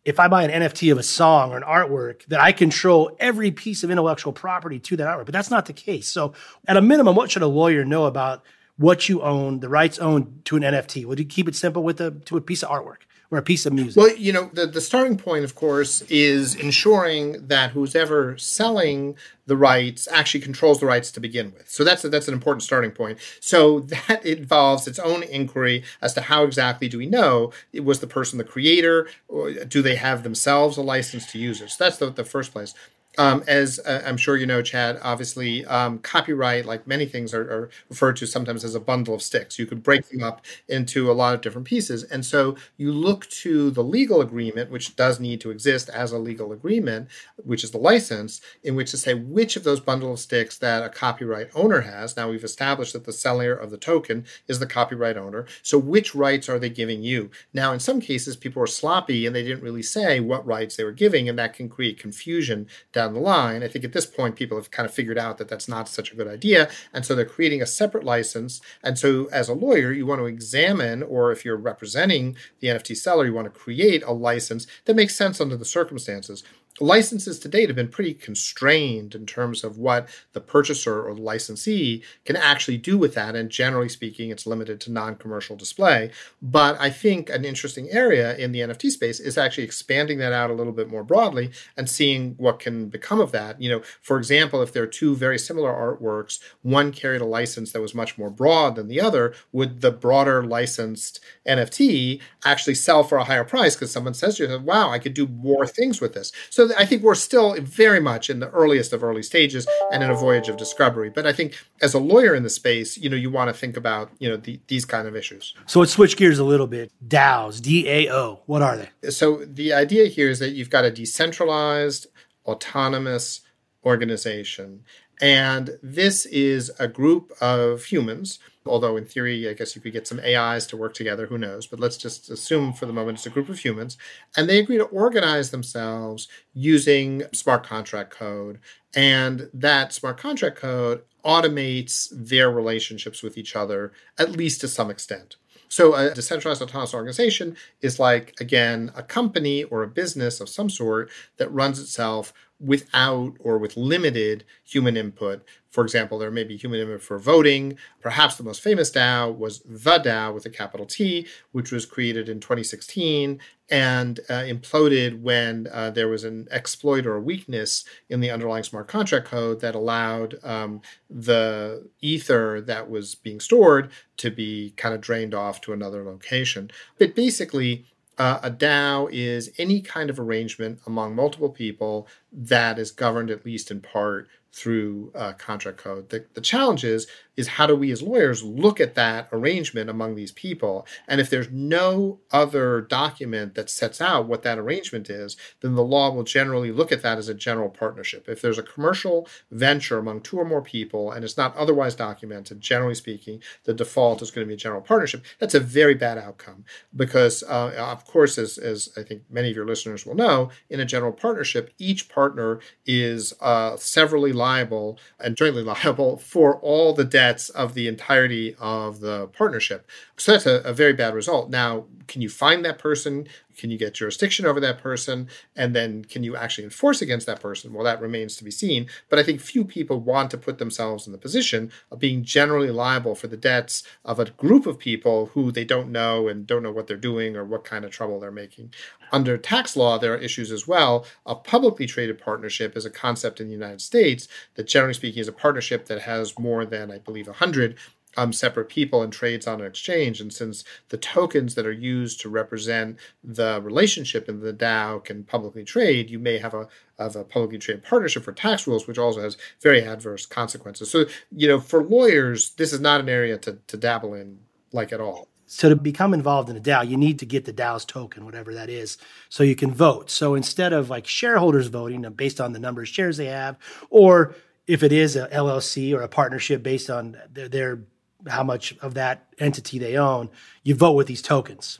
[0.04, 3.52] if I buy an NFT of a song or an artwork, that I control every
[3.52, 5.26] piece of intellectual property to that artwork.
[5.26, 6.08] But that's not the case.
[6.08, 6.34] So,
[6.68, 8.44] at a minimum, what should a lawyer know about
[8.78, 11.06] what you own, the rights owned to an NFT?
[11.06, 13.04] Would you keep it simple with a to a piece of artwork?
[13.32, 14.00] Or a piece of music?
[14.00, 19.16] Well, you know, the, the starting point, of course, is ensuring that who's ever selling
[19.46, 21.70] the rights actually controls the rights to begin with.
[21.70, 23.20] So that's a, that's an important starting point.
[23.40, 28.02] So that involves its own inquiry as to how exactly do we know it was
[28.02, 31.72] the person the creator, or do they have themselves a license to use it?
[31.72, 32.74] So that's the, the first place.
[33.18, 37.42] Um, as uh, I'm sure you know, Chad, obviously, um, copyright, like many things, are,
[37.42, 39.60] are, referred to sometimes as a bundle of sticks.
[39.60, 42.04] You could break them up into a lot of different pieces.
[42.04, 46.18] And so you look to the legal agreement, which does need to exist as a
[46.18, 47.10] legal agreement,
[47.44, 50.84] which is the license, in which to say which of those bundle of sticks that
[50.84, 52.16] a copyright owner has.
[52.16, 55.46] Now, we've established that the seller of the token is the copyright owner.
[55.64, 57.30] So, which rights are they giving you?
[57.54, 60.86] Now, in some cases, people are sloppy and they didn't really say what rights they
[60.86, 63.64] were giving, and that can create confusion down the line.
[63.64, 66.12] I think at this point, people have kind of figured out that that's not such
[66.12, 66.70] a good idea.
[66.94, 68.62] And so they're creating a separate license.
[68.84, 72.96] And so as a lawyer, you want to examine, or if you're representing the NFT
[72.98, 76.44] seller, you want to create a license that makes sense under the circumstances
[76.80, 81.22] licenses to date have been pretty constrained in terms of what the purchaser or the
[81.22, 83.36] licensee can actually do with that.
[83.36, 86.12] And generally speaking, it's limited to non commercial display.
[86.42, 90.50] But I think an interesting area in the NFT space is actually expanding that out
[90.50, 93.62] a little bit more broadly and seeing what can become of that.
[93.62, 97.72] You know, for example, if there are two very similar artworks, one carried a license
[97.72, 103.04] that was much more broad than the other, would the broader licensed NFT actually sell
[103.04, 106.00] for a higher price because someone says to you, wow, I could do more things
[106.00, 106.32] with this?
[106.50, 110.10] So I think we're still very much in the earliest of early stages and in
[110.10, 111.10] a voyage of discovery.
[111.10, 113.78] But I think as a lawyer in the space, you know, you want to think
[113.78, 115.54] about you know the, these kind of issues.
[115.66, 116.92] So let's switch gears a little bit.
[117.08, 119.10] DAOs, D A O, what are they?
[119.10, 122.08] So the idea here is that you've got a decentralized,
[122.46, 123.42] autonomous
[123.84, 124.84] organization
[125.22, 130.08] And this is a group of humans, although in theory, I guess you could get
[130.08, 131.68] some AIs to work together, who knows?
[131.68, 133.98] But let's just assume for the moment it's a group of humans.
[134.36, 138.60] And they agree to organize themselves using smart contract code.
[138.96, 144.90] And that smart contract code automates their relationships with each other, at least to some
[144.90, 145.36] extent.
[145.70, 150.70] So a decentralized autonomous organization is like, again, a company or a business of some
[150.70, 152.34] sort that runs itself
[152.64, 155.44] without or with limited human input.
[155.70, 157.78] For example, there may be human input for voting.
[158.02, 162.30] Perhaps the most famous DAO was the DAO with a capital T, which was created
[162.30, 163.40] in 2016
[163.70, 168.66] and uh, imploded when uh, there was an exploit or a weakness in the underlying
[168.66, 174.94] smart contract code that allowed um, the ether that was being stored to be kind
[174.94, 176.70] of drained off to another location.
[177.00, 177.86] But basically,
[178.22, 183.44] uh, a DAO is any kind of arrangement among multiple people that is governed at
[183.44, 186.10] least in part through uh, contract code.
[186.10, 190.16] The, the challenge is, is how do we as lawyers look at that arrangement among
[190.16, 190.86] these people?
[191.08, 195.84] And if there's no other document that sets out what that arrangement is, then the
[195.84, 198.28] law will generally look at that as a general partnership.
[198.28, 202.60] If there's a commercial venture among two or more people and it's not otherwise documented,
[202.60, 205.24] generally speaking, the default is going to be a general partnership.
[205.40, 209.56] That's a very bad outcome because, uh, of course, as, as I think many of
[209.56, 215.38] your listeners will know, in a general partnership, each partner is uh, severally liable and
[215.38, 219.88] jointly liable for all the debts of the entirety of the partnership.
[220.18, 221.50] So that's a, a very bad result.
[221.50, 223.26] Now, can you find that person?
[223.58, 225.30] Can you get jurisdiction over that person?
[225.56, 227.72] And then can you actually enforce against that person?
[227.72, 228.88] Well, that remains to be seen.
[229.08, 232.70] But I think few people want to put themselves in the position of being generally
[232.70, 236.64] liable for the debts of a group of people who they don't know and don't
[236.64, 238.74] know what they're doing or what kind of trouble they're making.
[239.14, 241.06] Under tax law, there are issues as well.
[241.26, 245.30] A publicly traded partnership is a concept in the United States that, generally speaking, is
[245.30, 247.78] a partnership that has more than, I believe, 100
[248.18, 250.20] um, separate people and trades on an exchange.
[250.22, 255.24] And since the tokens that are used to represent the relationship in the DAO can
[255.24, 256.68] publicly trade, you may have a
[257.00, 260.92] of a publicly traded partnership for tax rules, which also has very adverse consequences.
[260.92, 261.06] So,
[261.36, 264.40] you know, for lawyers, this is not an area to, to dabble in
[264.72, 265.28] like at all.
[265.48, 268.54] So to become involved in a DAO, you need to get the DAO's token, whatever
[268.54, 268.98] that is,
[269.28, 270.10] so you can vote.
[270.10, 273.58] So instead of like shareholders voting based on the number of shares they have,
[273.90, 274.34] or
[274.66, 277.82] if it is a LLC or a partnership based on their, their
[278.28, 280.30] how much of that entity they own,
[280.64, 281.80] you vote with these tokens.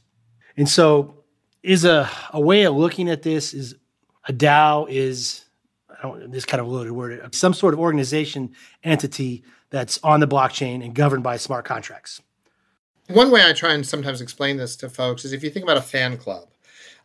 [0.58, 1.24] And so
[1.64, 3.76] is a, a way of looking at this is
[4.28, 5.46] a DAO is
[5.90, 10.28] I don't this kind of loaded word, some sort of organization entity that's on the
[10.28, 12.22] blockchain and governed by smart contracts.
[13.08, 15.78] One way I try and sometimes explain this to folks is if you think about
[15.78, 16.48] a fan club.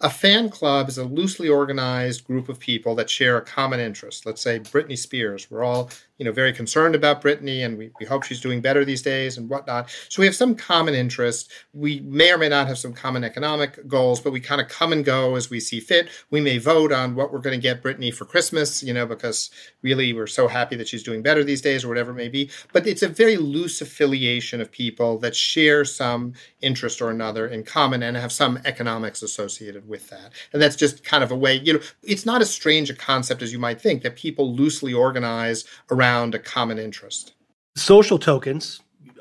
[0.03, 4.27] A fan club is a loosely organized group of people that share a common interest.
[4.27, 5.51] Let's say Britney Spears.
[5.51, 8.85] We're all you know, very concerned about Britney and we, we hope she's doing better
[8.85, 9.91] these days and whatnot.
[10.09, 11.53] So we have some common interest.
[11.75, 14.93] We may or may not have some common economic goals, but we kind of come
[14.93, 16.09] and go as we see fit.
[16.31, 19.51] We may vote on what we're going to get Britney for Christmas, you know, because
[19.83, 22.51] really we're so happy that she's doing better these days or whatever it may be.
[22.73, 27.63] But it's a very loose affiliation of people that share some interest or another in
[27.63, 30.33] common and have some economics associated with that.
[30.53, 33.43] And that's just kind of a way, you know, it's not as strange a concept
[33.43, 37.35] as you might think that people loosely organize around around a common interest.
[37.77, 38.81] Social tokens,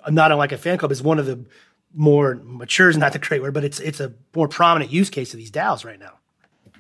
[0.10, 1.44] not unlike a fan club, is one of the
[1.94, 5.34] more mature is not the great word, but it's it's a more prominent use case
[5.34, 6.14] of these DAOs right now.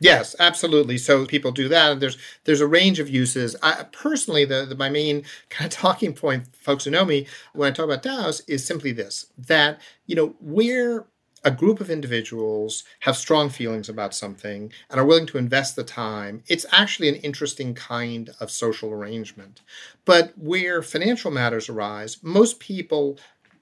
[0.01, 0.97] Yes, absolutely.
[0.97, 1.93] So people do that.
[1.93, 3.55] and There's there's a range of uses.
[3.63, 7.71] I, personally, the, the my main kind of talking point, folks who know me, when
[7.71, 11.05] I talk about DAOs, is simply this: that you know we're
[11.45, 15.83] a group of individuals have strong feelings about something and are willing to invest the
[15.83, 19.61] time, it's actually an interesting kind of social arrangement.
[20.05, 23.19] But where financial matters arise, most people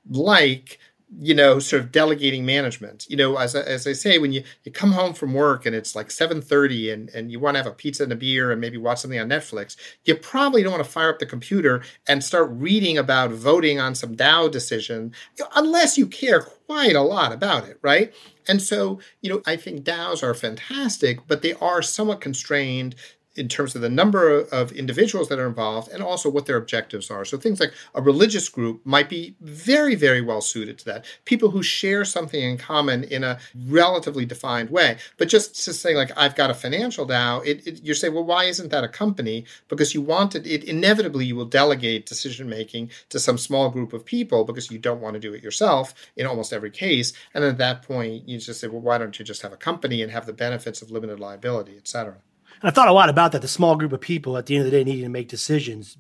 [0.10, 0.80] like
[1.20, 3.06] you know, sort of delegating management.
[3.10, 5.96] You know, as, as I say, when you, you come home from work and it's
[5.96, 8.78] like 7.30 and, and you want to have a pizza and a beer and maybe
[8.78, 9.76] watch something on Netflix,
[10.06, 13.96] you probably don't want to fire up the computer and start reading about voting on
[13.96, 15.14] some DAO decision
[15.56, 18.14] unless you care quite a lot about it, right?
[18.48, 22.96] And so, you know, I think DAOs are fantastic, but they are somewhat constrained
[23.36, 27.10] in terms of the number of individuals that are involved and also what their objectives
[27.10, 27.26] are.
[27.26, 31.06] So things like a religious group might be very, very well suited to that.
[31.26, 34.98] People who share something in common in a relatively defined way.
[35.18, 38.24] But just to say, like, I've got a financial DAO, it, it, you say, well,
[38.24, 39.46] why isn't that a company?
[39.68, 43.94] Because you want it, it inevitably you will delegate decision making to some small group
[43.94, 47.14] of people because you don't want to do it yourself in almost every case.
[47.34, 50.02] And at that point, you just say, well, why don't you just have a company
[50.02, 52.18] and have the benefits of limited liability, et cetera?
[52.62, 53.42] And I thought a lot about that.
[53.42, 55.98] The small group of people at the end of the day needing to make decisions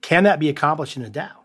[0.00, 1.37] Can that be accomplished in a DAO?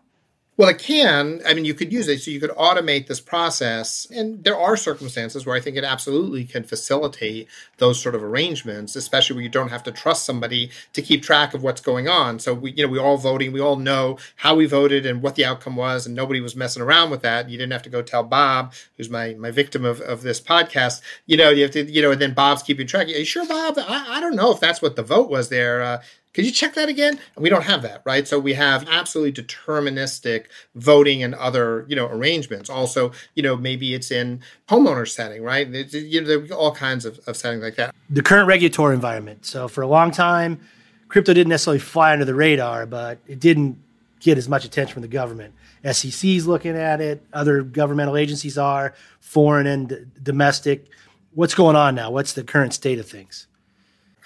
[0.56, 1.40] Well, it can.
[1.44, 2.20] I mean, you could use it.
[2.20, 4.06] So you could automate this process.
[4.14, 7.48] And there are circumstances where I think it absolutely can facilitate
[7.78, 11.54] those sort of arrangements, especially where you don't have to trust somebody to keep track
[11.54, 12.38] of what's going on.
[12.38, 15.34] So we, you know, we all voting, we all know how we voted and what
[15.34, 17.50] the outcome was, and nobody was messing around with that.
[17.50, 21.00] You didn't have to go tell Bob, who's my my victim of, of this podcast,
[21.26, 23.08] you know, you have to, you know, and then Bob's keeping track.
[23.08, 23.74] Are you sure, Bob?
[23.76, 25.82] I, I don't know if that's what the vote was there.
[25.82, 26.02] Uh,
[26.34, 27.18] could you check that again?
[27.36, 28.26] And we don't have that, right?
[28.26, 32.68] So we have absolutely deterministic voting and other, you know, arrangements.
[32.68, 35.68] Also, you know, maybe it's in homeowner setting, right?
[35.68, 37.94] You know, there are all kinds of, of settings like that.
[38.10, 39.46] The current regulatory environment.
[39.46, 40.60] So for a long time,
[41.08, 43.78] crypto didn't necessarily fly under the radar, but it didn't
[44.18, 45.54] get as much attention from the government.
[45.84, 50.88] SEC's looking at it, other governmental agencies are, foreign and domestic.
[51.32, 52.10] What's going on now?
[52.10, 53.46] What's the current state of things?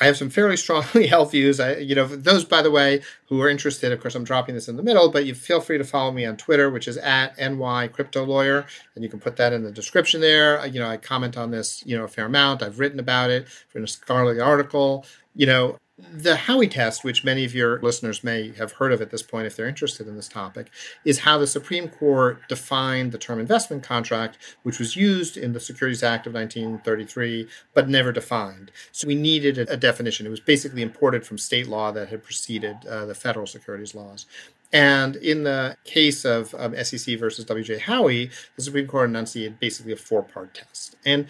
[0.01, 1.59] I have some fairly strongly held views.
[1.59, 4.69] I, you know, those, by the way, who are interested, of course, I'm dropping this
[4.69, 7.37] in the middle, but you feel free to follow me on Twitter, which is at
[7.39, 10.65] NY Crypto Lawyer, and you can put that in the description there.
[10.67, 12.63] You know, I comment on this, you know, a fair amount.
[12.63, 15.05] I've written about it in a scholarly article.
[15.35, 19.11] You know, the Howey test, which many of your listeners may have heard of at
[19.11, 20.71] this point if they're interested in this topic,
[21.05, 25.61] is how the Supreme Court defined the term investment contract, which was used in the
[25.61, 28.71] Securities Act of 1933, but never defined.
[28.93, 30.27] So we needed a, definition.
[30.27, 34.27] It was basically imported from state law that had preceded uh, the federal securities laws.
[34.73, 37.79] And in the case of um, SEC versus W.J.
[37.81, 40.97] Howey, the Supreme Court enunciated basically a four part test.
[41.07, 41.27] And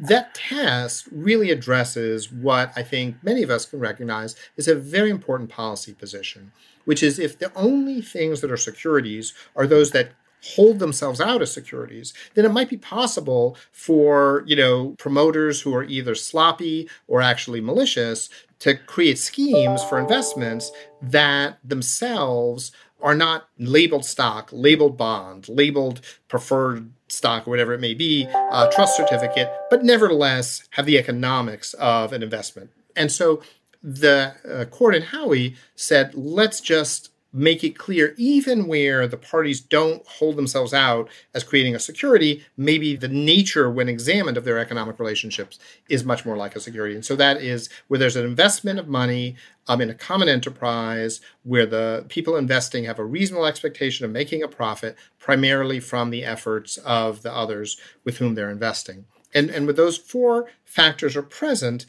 [0.00, 5.10] that test really addresses what I think many of us can recognize is a very
[5.10, 6.52] important policy position,
[6.84, 10.12] which is if the only things that are securities are those that
[10.54, 15.74] hold themselves out as securities, then it might be possible for, you know, promoters who
[15.74, 18.28] are either sloppy or actually malicious
[18.58, 26.90] to create schemes for investments that themselves are not labeled stock, labeled bond, labeled preferred
[27.12, 32.12] stock or whatever it may be, uh, trust certificate, but nevertheless have the economics of
[32.12, 32.70] an investment.
[32.96, 33.42] And so
[33.82, 39.60] the uh, court in Howey said, let's just make it clear, even where the parties
[39.60, 44.58] don't hold themselves out as creating a security, maybe the nature, when examined, of their
[44.58, 45.58] economic relationships
[45.88, 46.94] is much more like a security.
[46.94, 51.20] And so that is where there's an investment of money um, in a common enterprise
[51.42, 56.24] where the people investing have a reasonable expectation of making a profit, primarily from the
[56.24, 59.06] efforts of the others with whom they're investing.
[59.34, 61.86] And, and with those four factors are present,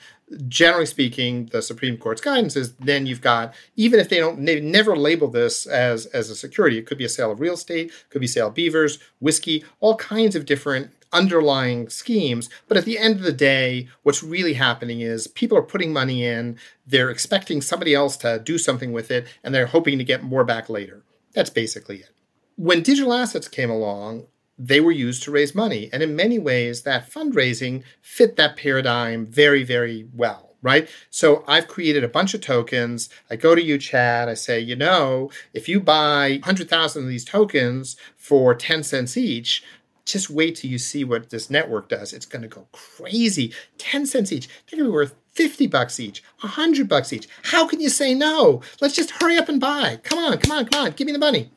[0.47, 4.59] generally speaking, the Supreme Court's guidance is then you've got, even if they don't, they
[4.59, 7.91] never label this as, as a security, it could be a sale of real estate,
[8.09, 12.49] could be sale of beavers, whiskey, all kinds of different underlying schemes.
[12.67, 16.25] But at the end of the day, what's really happening is people are putting money
[16.25, 20.23] in, they're expecting somebody else to do something with it, and they're hoping to get
[20.23, 21.03] more back later.
[21.33, 22.09] That's basically it.
[22.55, 24.27] When digital assets came along,
[24.57, 25.89] they were used to raise money.
[25.91, 30.89] And in many ways, that fundraising fit that paradigm very, very well right?
[31.11, 33.09] So I've created a bunch of tokens.
[33.29, 34.29] I go to you, Chad.
[34.29, 39.63] I say, you know, if you buy 100,000 of these tokens for 10 cents each,
[40.05, 42.13] just wait till you see what this network does.
[42.13, 43.53] It's going to go crazy.
[43.77, 44.47] 10 cents each.
[44.47, 47.27] They're going to be worth 50 bucks each, 100 bucks each.
[47.43, 48.61] How can you say no?
[48.81, 49.99] Let's just hurry up and buy.
[50.03, 50.91] Come on, come on, come on.
[50.91, 51.51] Give me the money.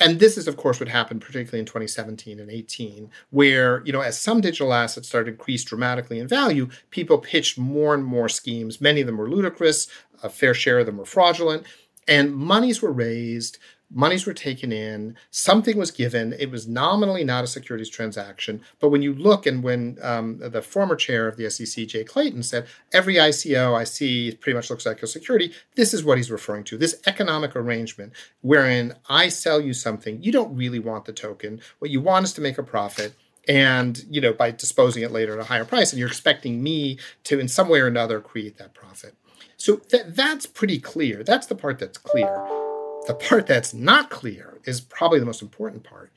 [0.00, 4.00] And this is, of course, what happened particularly in 2017 and 18, where, you know,
[4.00, 8.28] as some digital assets started to increase dramatically in value, people pitched more and more
[8.28, 8.80] schemes.
[8.80, 9.88] Many of them were ludicrous,
[10.22, 11.64] a fair share of them were fraudulent,
[12.08, 13.58] and monies were raised
[13.90, 16.32] monies were taken in, something was given.
[16.38, 20.62] It was nominally not a securities transaction, but when you look and when um, the
[20.62, 24.86] former chair of the SEC, Jay Clayton, said every ICO I see pretty much looks
[24.86, 26.76] like a security, this is what he's referring to.
[26.78, 31.60] This economic arrangement wherein I sell you something, you don't really want the token.
[31.78, 33.14] What you want is to make a profit
[33.46, 36.98] and you know by disposing it later at a higher price and you're expecting me
[37.24, 39.14] to in some way or another create that profit
[39.56, 42.63] so th- that's pretty clear that's the part that's clear
[43.06, 46.10] the part that's not clear is probably the most important part.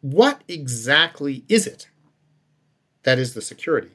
[0.00, 1.88] What exactly is it
[3.02, 3.90] that is the security?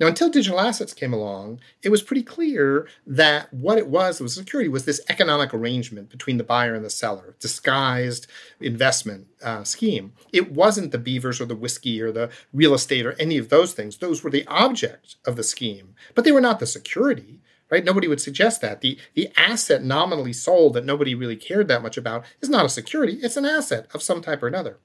[0.00, 4.24] Now, until digital assets came along, it was pretty clear that what it was that
[4.24, 8.26] was security was this economic arrangement between the buyer and the seller, disguised
[8.60, 10.12] investment uh, scheme.
[10.32, 13.72] It wasn't the beavers or the whiskey or the real estate or any of those
[13.72, 13.98] things.
[13.98, 17.40] Those were the object of the scheme, but they were not the security
[17.70, 17.84] right?
[17.84, 18.80] Nobody would suggest that.
[18.80, 22.68] The, the asset nominally sold that nobody really cared that much about is not a
[22.68, 24.78] security, it's an asset of some type or another.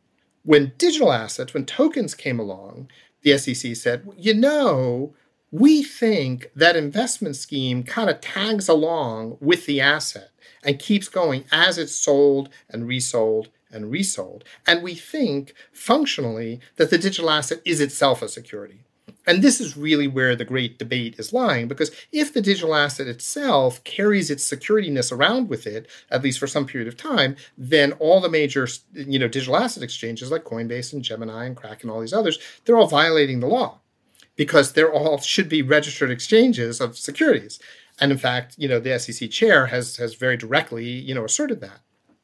[0.43, 2.89] When digital assets, when tokens came along,
[3.21, 5.13] the SEC said, you know,
[5.51, 10.31] we think that investment scheme kind of tags along with the asset
[10.63, 14.43] and keeps going as it's sold and resold and resold.
[14.65, 18.85] And we think functionally that the digital asset is itself a security.
[19.27, 23.07] And this is really where the great debate is lying, because if the digital asset
[23.07, 27.91] itself carries its securityness around with it, at least for some period of time, then
[27.93, 31.91] all the major you know, digital asset exchanges like Coinbase and Gemini and Kraken and
[31.91, 33.79] all these others, they're all violating the law
[34.35, 37.59] because they're all should be registered exchanges of securities.
[37.99, 41.59] And in fact, you know, the SEC chair has has very directly, you know, asserted
[41.61, 41.81] that.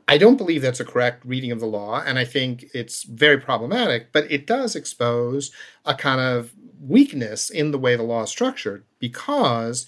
[0.07, 3.39] I don't believe that's a correct reading of the law, and I think it's very
[3.39, 5.51] problematic, but it does expose
[5.83, 9.85] a kind of weakness in the way the law is structured because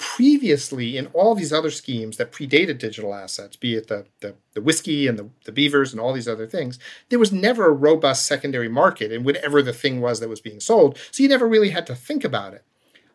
[0.00, 4.62] previously in all these other schemes that predated digital assets, be it the, the, the
[4.62, 6.78] whiskey and the, the beavers and all these other things,
[7.10, 10.58] there was never a robust secondary market in whatever the thing was that was being
[10.58, 10.98] sold.
[11.10, 12.64] So you never really had to think about it.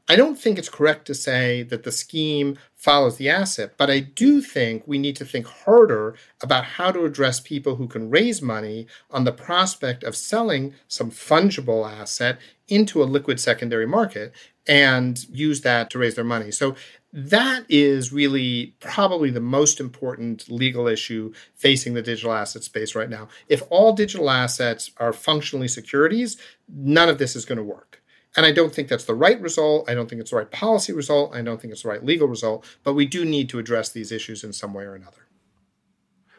[0.08, 4.02] I don't think it's correct to say that the scheme follows the asset, but I
[4.02, 8.40] do think we need to think harder about how to address people who can raise
[8.40, 12.38] money on the prospect of selling some fungible asset
[12.68, 14.32] into a liquid secondary market
[14.68, 16.52] and use that to raise their money.
[16.52, 16.76] So
[17.12, 23.10] that is really probably the most important legal issue facing the digital asset space right
[23.10, 23.28] now.
[23.48, 26.38] If all digital assets are functionally securities,
[26.68, 28.04] none of this is going to work.
[28.38, 29.90] And I don't think that's the right result.
[29.90, 31.34] I don't think it's the right policy result.
[31.34, 32.66] I don't think it's the right legal result.
[32.84, 35.28] But we do need to address these issues in some way or another.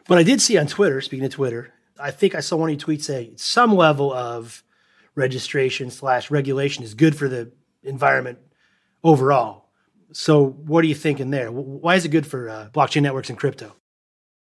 [0.07, 2.79] But I did see on Twitter, speaking of Twitter, I think I saw one of
[2.79, 4.63] your tweets say some level of
[5.15, 7.51] registration slash regulation is good for the
[7.83, 8.39] environment
[9.03, 9.65] overall.
[10.13, 11.51] So, what are you thinking there?
[11.51, 13.75] Why is it good for uh, blockchain networks and crypto?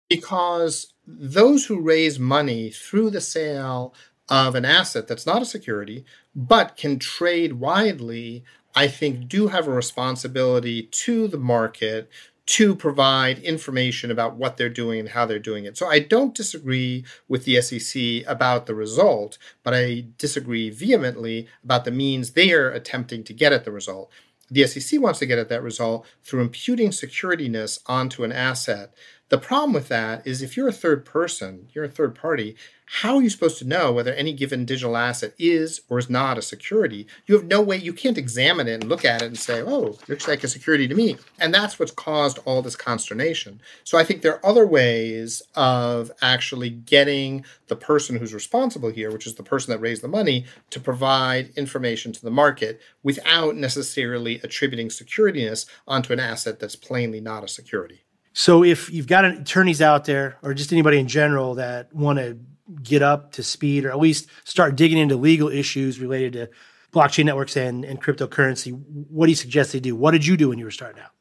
[0.10, 3.96] Because those who raise money through the sale
[4.34, 6.04] of an asset that's not a security,
[6.36, 12.10] but can trade widely, I think do have a responsibility to the market
[12.46, 15.78] to provide information about what they're doing and how they're doing it.
[15.78, 21.86] So I don't disagree with the SEC about the result, but I disagree vehemently about
[21.86, 24.10] the means they are attempting to get at the result.
[24.50, 28.96] The SEC wants to get at that result through imputing securityness onto an asset
[29.34, 32.56] the problem with that is if you're a third person, you're a third party,
[32.98, 36.38] how are you supposed to know whether any given digital asset is or is not
[36.38, 37.08] a security?
[37.26, 39.98] You have no way, you can't examine it and look at it and say, oh,
[40.08, 41.18] looks like a security to me.
[41.40, 43.60] And that's what's caused all this consternation.
[43.84, 49.12] So I think there are other ways of actually getting the person who's responsible here,
[49.12, 53.56] which is the person that raised the money, to provide information to the market without
[53.56, 58.04] necessarily attributing securityness onto an asset that's plainly not a security.
[58.34, 62.38] So if you've got attorneys out there or just anybody in general that want to
[62.82, 66.50] get up to speed or at least start digging into legal issues related to
[66.92, 68.72] blockchain networks and, and cryptocurrency,
[69.10, 69.96] what do you suggest they do?
[69.96, 71.12] What did you do when you were starting out?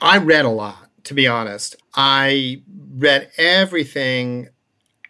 [0.00, 1.76] I read a lot, to be honest.
[1.94, 2.62] I
[2.96, 4.48] read everything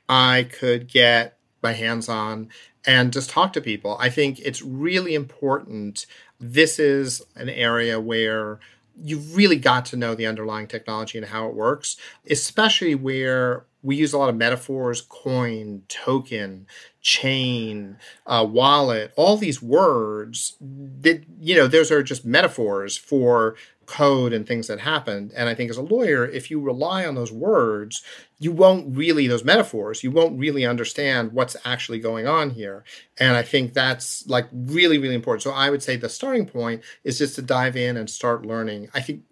[0.09, 2.51] I could get my hands on
[2.87, 3.97] and just talk to people.
[3.99, 6.07] I think it's really important.
[6.39, 8.61] This is an area where
[9.03, 11.97] you've really got to know the underlying technology and how it works,
[12.31, 16.67] especially where we use a lot of metaphors coin, token,
[17.01, 23.55] chain, uh, wallet, all these words that, you know, those are just metaphors for
[23.87, 25.33] code and things that happened.
[25.37, 28.03] And I think as a lawyer, if you rely on those words,
[28.39, 32.85] you won't really, those metaphors, you won't really understand what's actually going on here.
[33.19, 35.43] And I think that's like really, really important.
[35.43, 38.89] So I would say the starting point is just to dive in and start learning.
[38.93, 39.23] I think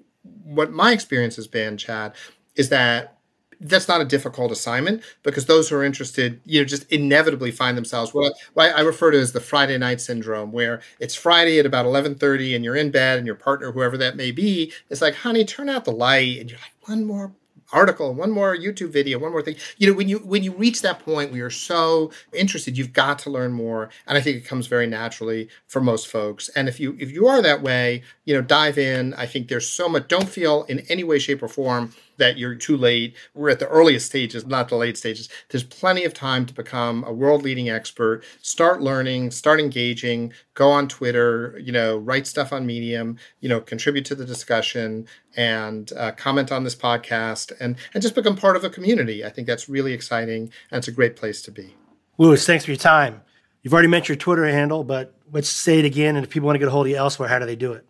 [0.44, 2.14] what my experience has been, Chad,
[2.56, 3.18] is that
[3.60, 7.76] that's not a difficult assignment because those who are interested, you know, just inevitably find
[7.76, 11.66] themselves what I, I refer to as the Friday night syndrome, where it's Friday at
[11.66, 15.02] about eleven thirty, and you're in bed, and your partner, whoever that may be, is
[15.02, 17.32] like, "Honey, turn out the light," and you're like, "One more
[17.74, 19.56] article, one more YouTube video, one more thing.
[19.78, 23.18] You know, when you when you reach that point where you're so interested, you've got
[23.20, 26.48] to learn more, and I think it comes very naturally for most folks.
[26.50, 29.14] And if you if you are that way, you know, dive in.
[29.14, 30.08] I think there's so much.
[30.08, 33.16] Don't feel in any way, shape, or form that you're too late.
[33.34, 35.28] We're at the earliest stages, not the late stages.
[35.48, 38.22] There's plenty of time to become a world leading expert.
[38.42, 43.60] Start learning, start engaging, go on Twitter, you know, write stuff on Medium, you know,
[43.60, 45.06] contribute to the discussion
[45.36, 49.24] and uh, comment on this podcast and, and just become part of a community.
[49.24, 51.74] I think that's really exciting and it's a great place to be.
[52.18, 53.22] Lewis, thanks for your time.
[53.62, 56.16] You've already mentioned your Twitter handle, but let's say it again.
[56.16, 57.72] And if people want to get a hold of you elsewhere, how do they do
[57.72, 57.86] it?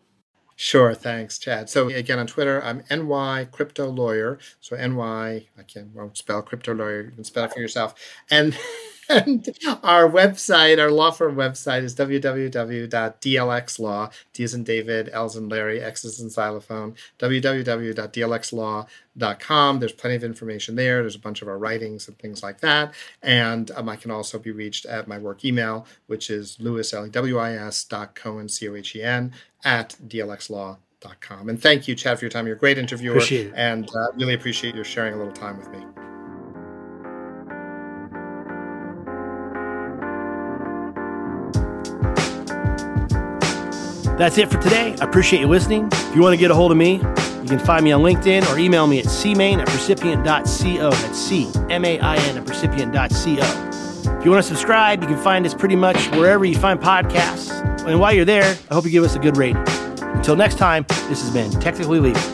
[0.64, 1.68] Sure, thanks, Chad.
[1.68, 4.38] So again, on Twitter, I'm NY Crypto Lawyer.
[4.62, 7.02] So NY, I can't won't spell crypto lawyer.
[7.02, 7.94] You can spell it for yourself.
[8.30, 8.56] And
[9.08, 9.48] and
[9.82, 12.52] our website, our law firm website is www.dlxlaw,
[14.32, 19.78] D is in David, L is in Larry, X is in xylophone, www.dlxlaw.com.
[19.78, 21.02] There's plenty of information there.
[21.02, 22.94] There's a bunch of our writings and things like that.
[23.22, 27.84] And um, I can also be reached at my work email, which is lewis, L-E-W-I-S,
[27.84, 29.32] dot Cohen, C-O-H-E-N,
[29.64, 31.48] at dlxlaw.com.
[31.48, 32.46] And thank you, Chad, for your time.
[32.46, 33.16] You're a great interviewer.
[33.16, 33.54] Appreciate it.
[33.56, 36.13] And uh, really appreciate your sharing a little time with me.
[44.18, 44.94] That's it for today.
[45.00, 45.88] I appreciate you listening.
[45.92, 48.50] If you want to get a hold of me, you can find me on LinkedIn
[48.50, 50.90] or email me at cmain at percipient.co.
[50.90, 54.18] That's C M A I N at percipient.co.
[54.18, 57.50] If you want to subscribe, you can find us pretty much wherever you find podcasts.
[57.86, 59.62] And while you're there, I hope you give us a good rating.
[59.98, 62.33] Until next time, this has been Technically Legal.